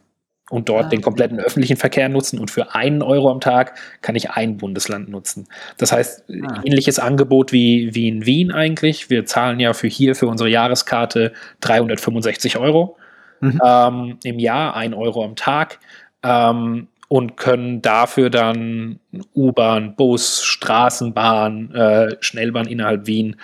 und 0.49 0.69
dort 0.69 0.85
ah, 0.85 0.89
den 0.89 1.01
kompletten 1.01 1.39
öffentlichen 1.39 1.77
Verkehr 1.77 2.09
nutzen 2.09 2.39
und 2.39 2.51
für 2.51 2.73
einen 2.73 3.01
Euro 3.01 3.29
am 3.29 3.39
Tag 3.39 3.77
kann 4.01 4.15
ich 4.15 4.31
ein 4.31 4.57
Bundesland 4.57 5.09
nutzen. 5.09 5.47
Das 5.77 5.91
heißt, 5.91 6.23
ah. 6.29 6.61
ähnliches 6.63 6.99
Angebot 6.99 7.51
wie, 7.51 7.93
wie 7.93 8.07
in 8.07 8.25
Wien 8.25 8.51
eigentlich. 8.51 9.09
Wir 9.09 9.25
zahlen 9.25 9.59
ja 9.59 9.73
für 9.73 9.87
hier, 9.87 10.15
für 10.15 10.27
unsere 10.27 10.49
Jahreskarte 10.49 11.33
365 11.61 12.57
Euro 12.57 12.97
mhm. 13.41 13.61
ähm, 13.63 14.17
im 14.23 14.39
Jahr, 14.39 14.75
ein 14.75 14.93
Euro 14.93 15.23
am 15.23 15.35
Tag 15.35 15.79
ähm, 16.23 16.87
und 17.07 17.37
können 17.37 17.81
dafür 17.81 18.29
dann 18.29 18.99
U-Bahn, 19.35 19.95
Bus, 19.95 20.43
Straßenbahn, 20.43 21.73
äh, 21.73 22.15
Schnellbahn 22.19 22.67
innerhalb 22.67 23.07
Wien, 23.07 23.35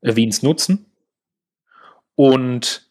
äh, 0.00 0.16
Wiens 0.16 0.42
nutzen. 0.42 0.86
Und 2.16 2.83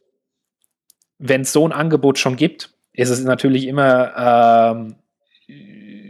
wenn 1.20 1.42
es 1.42 1.54
so 1.54 1.68
ein 1.68 1.72
Angebot 1.72 2.20
schon 2.20 2.36
gibt, 2.36 2.72
ist 2.94 3.10
es 3.10 3.24
natürlich 3.24 3.68
immer 3.68 4.76
ähm, 4.78 4.96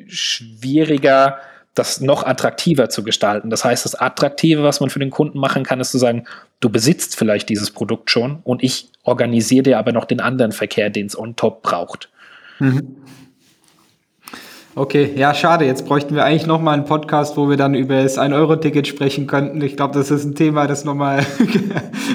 schwieriger, 0.08 1.38
das 1.76 2.02
noch 2.02 2.24
attraktiver 2.24 2.90
zu 2.90 3.04
gestalten. 3.04 3.50
Das 3.50 3.66
heißt, 3.66 3.86
das 3.86 3.96
Attraktive, 3.96 4.64
was 4.64 4.80
man 4.80 4.90
für 4.90 5.00
den 5.00 5.10
Kunden 5.10 5.40
machen 5.40 5.64
kann, 5.64 5.80
ist 5.80 5.92
zu 5.92 5.98
sagen, 5.98 6.26
du 6.60 6.70
besitzt 6.70 7.16
vielleicht 7.16 7.50
dieses 7.50 7.72
Produkt 7.72 8.12
schon 8.12 8.40
und 8.44 8.64
ich 8.64 8.90
organisiere 9.04 9.64
dir 9.64 9.80
aber 9.80 9.92
noch 9.92 10.06
den 10.06 10.20
anderen 10.20 10.52
Verkehr, 10.52 10.90
den 10.90 11.08
es 11.08 11.18
on 11.18 11.36
top 11.36 11.64
braucht. 11.64 12.10
Mhm. 12.60 12.98
Okay, 14.76 15.12
ja, 15.16 15.36
schade. 15.36 15.66
Jetzt 15.66 15.86
bräuchten 15.86 16.16
wir 16.16 16.26
eigentlich 16.26 16.48
nochmal 16.48 16.74
einen 16.74 16.86
Podcast, 16.86 17.38
wo 17.38 17.48
wir 17.48 17.58
dann 17.58 17.76
über 17.76 18.02
das 18.02 18.18
1-Euro-Ticket 18.18 18.88
sprechen 18.88 19.28
könnten. 19.28 19.62
Ich 19.62 19.76
glaube, 19.76 19.94
das 19.94 20.10
ist 20.10 20.26
ein 20.26 20.34
Thema, 20.34 20.66
das 20.66 20.84
nochmal 20.84 21.24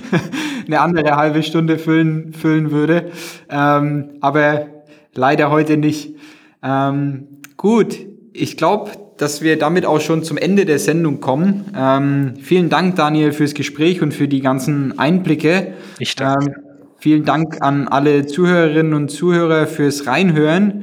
eine 0.67 0.81
andere 0.81 1.15
halbe 1.15 1.45
Stunde 1.45 1.79
füllen, 1.79 2.33
füllen 2.33 2.73
würde. 2.73 3.13
Ähm, 3.49 4.11
aber 4.21 4.67
leider 5.15 5.53
heute 5.53 5.77
nicht. 5.77 6.17
Ähm, 6.61 7.29
gut, 7.57 7.97
ich 8.33 8.57
glaube, 8.57 8.91
dass 9.19 9.41
wir 9.41 9.57
damit 9.57 9.87
auch 9.87 10.01
schon 10.01 10.25
zum 10.25 10.37
Ende 10.37 10.67
der 10.67 10.81
Sendung 10.81 11.21
kommen. 11.21 11.67
Ähm, 11.77 12.35
vielen 12.43 12.71
Dank, 12.71 12.97
Daniel, 12.97 13.31
fürs 13.31 13.55
Gespräch 13.55 14.03
und 14.03 14.13
für 14.13 14.27
die 14.27 14.41
ganzen 14.41 14.99
Einblicke. 14.99 15.75
Ich 16.01 16.17
danke. 16.17 16.47
Ähm, 16.47 16.65
vielen 16.97 17.25
Dank 17.25 17.63
an 17.63 17.87
alle 17.87 18.27
Zuhörerinnen 18.27 18.95
und 18.95 19.11
Zuhörer 19.13 19.69
fürs 19.69 20.09
Reinhören. 20.09 20.83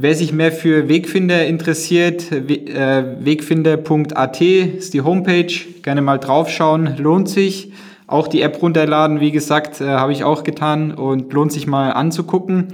Wer 0.00 0.14
sich 0.14 0.32
mehr 0.32 0.52
für 0.52 0.88
Wegfinder 0.88 1.44
interessiert, 1.44 2.30
äh, 2.30 3.04
wegfinder.at 3.18 4.40
ist 4.40 4.94
die 4.94 5.00
Homepage. 5.00 5.52
Gerne 5.82 6.02
mal 6.02 6.18
draufschauen, 6.18 6.96
lohnt 6.98 7.28
sich. 7.28 7.72
Auch 8.06 8.28
die 8.28 8.42
App 8.42 8.62
runterladen, 8.62 9.18
wie 9.18 9.32
gesagt, 9.32 9.80
äh, 9.80 9.86
habe 9.86 10.12
ich 10.12 10.22
auch 10.22 10.44
getan 10.44 10.92
und 10.92 11.32
lohnt 11.32 11.50
sich 11.50 11.66
mal 11.66 11.90
anzugucken. 11.90 12.68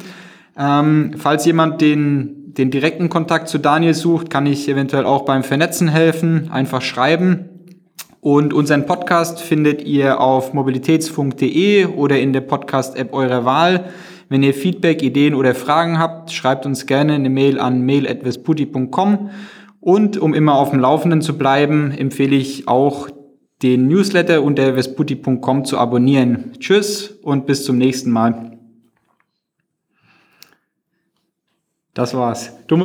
Ähm, 0.59 1.15
falls 1.17 1.47
jemand 1.47 1.81
den, 1.81 2.53
den 2.53 2.71
direkten 2.71 3.09
Kontakt 3.09 3.49
zu 3.49 3.57
Daniel 3.57 3.95
sucht, 3.95 4.29
kann 4.29 4.45
ich 4.45 4.69
eventuell 4.69 5.07
auch 5.07 5.25
beim 5.25 5.45
Vernetzen 5.45 5.89
helfen. 5.89 6.51
Einfach 6.53 6.83
schreiben. 6.83 7.49
Und 8.21 8.53
unseren 8.53 8.85
Podcast 8.85 9.41
findet 9.41 9.83
ihr 9.83 10.21
auf 10.21 10.53
mobilitätsfunk.de 10.53 11.87
oder 11.87 12.19
in 12.19 12.35
der 12.35 12.43
Podcast-App 12.43 13.15
eurer 13.15 13.47
Wahl. 13.47 13.87
Wenn 14.29 14.43
ihr 14.43 14.55
Feedback, 14.55 15.03
Ideen 15.03 15.35
oder 15.35 15.55
Fragen 15.55 15.99
habt, 15.99 16.33
schreibt 16.33 16.67
uns 16.67 16.87
gerne 16.87 17.15
eine 17.15 17.31
Mail 17.31 17.61
an 17.61 17.83
mail.vesputi.com. 17.85 19.31
Und 19.81 20.17
um 20.17 20.33
immer 20.33 20.55
auf 20.55 20.71
dem 20.71 20.81
Laufenden 20.81 21.21
zu 21.21 21.37
bleiben, 21.37 21.91
empfehle 21.91 22.37
ich 22.37 22.69
auch 22.69 23.09
den 23.63 23.89
Newsletter 23.89 24.43
unter 24.43 24.77
vesputi.com 24.77 25.65
zu 25.65 25.79
abonnieren. 25.79 26.53
Tschüss 26.59 27.09
und 27.23 27.47
bis 27.47 27.65
zum 27.65 27.79
nächsten 27.79 28.11
Mal. 28.11 28.59
Das 31.95 32.15
war's. 32.15 32.57
Du 32.67 32.77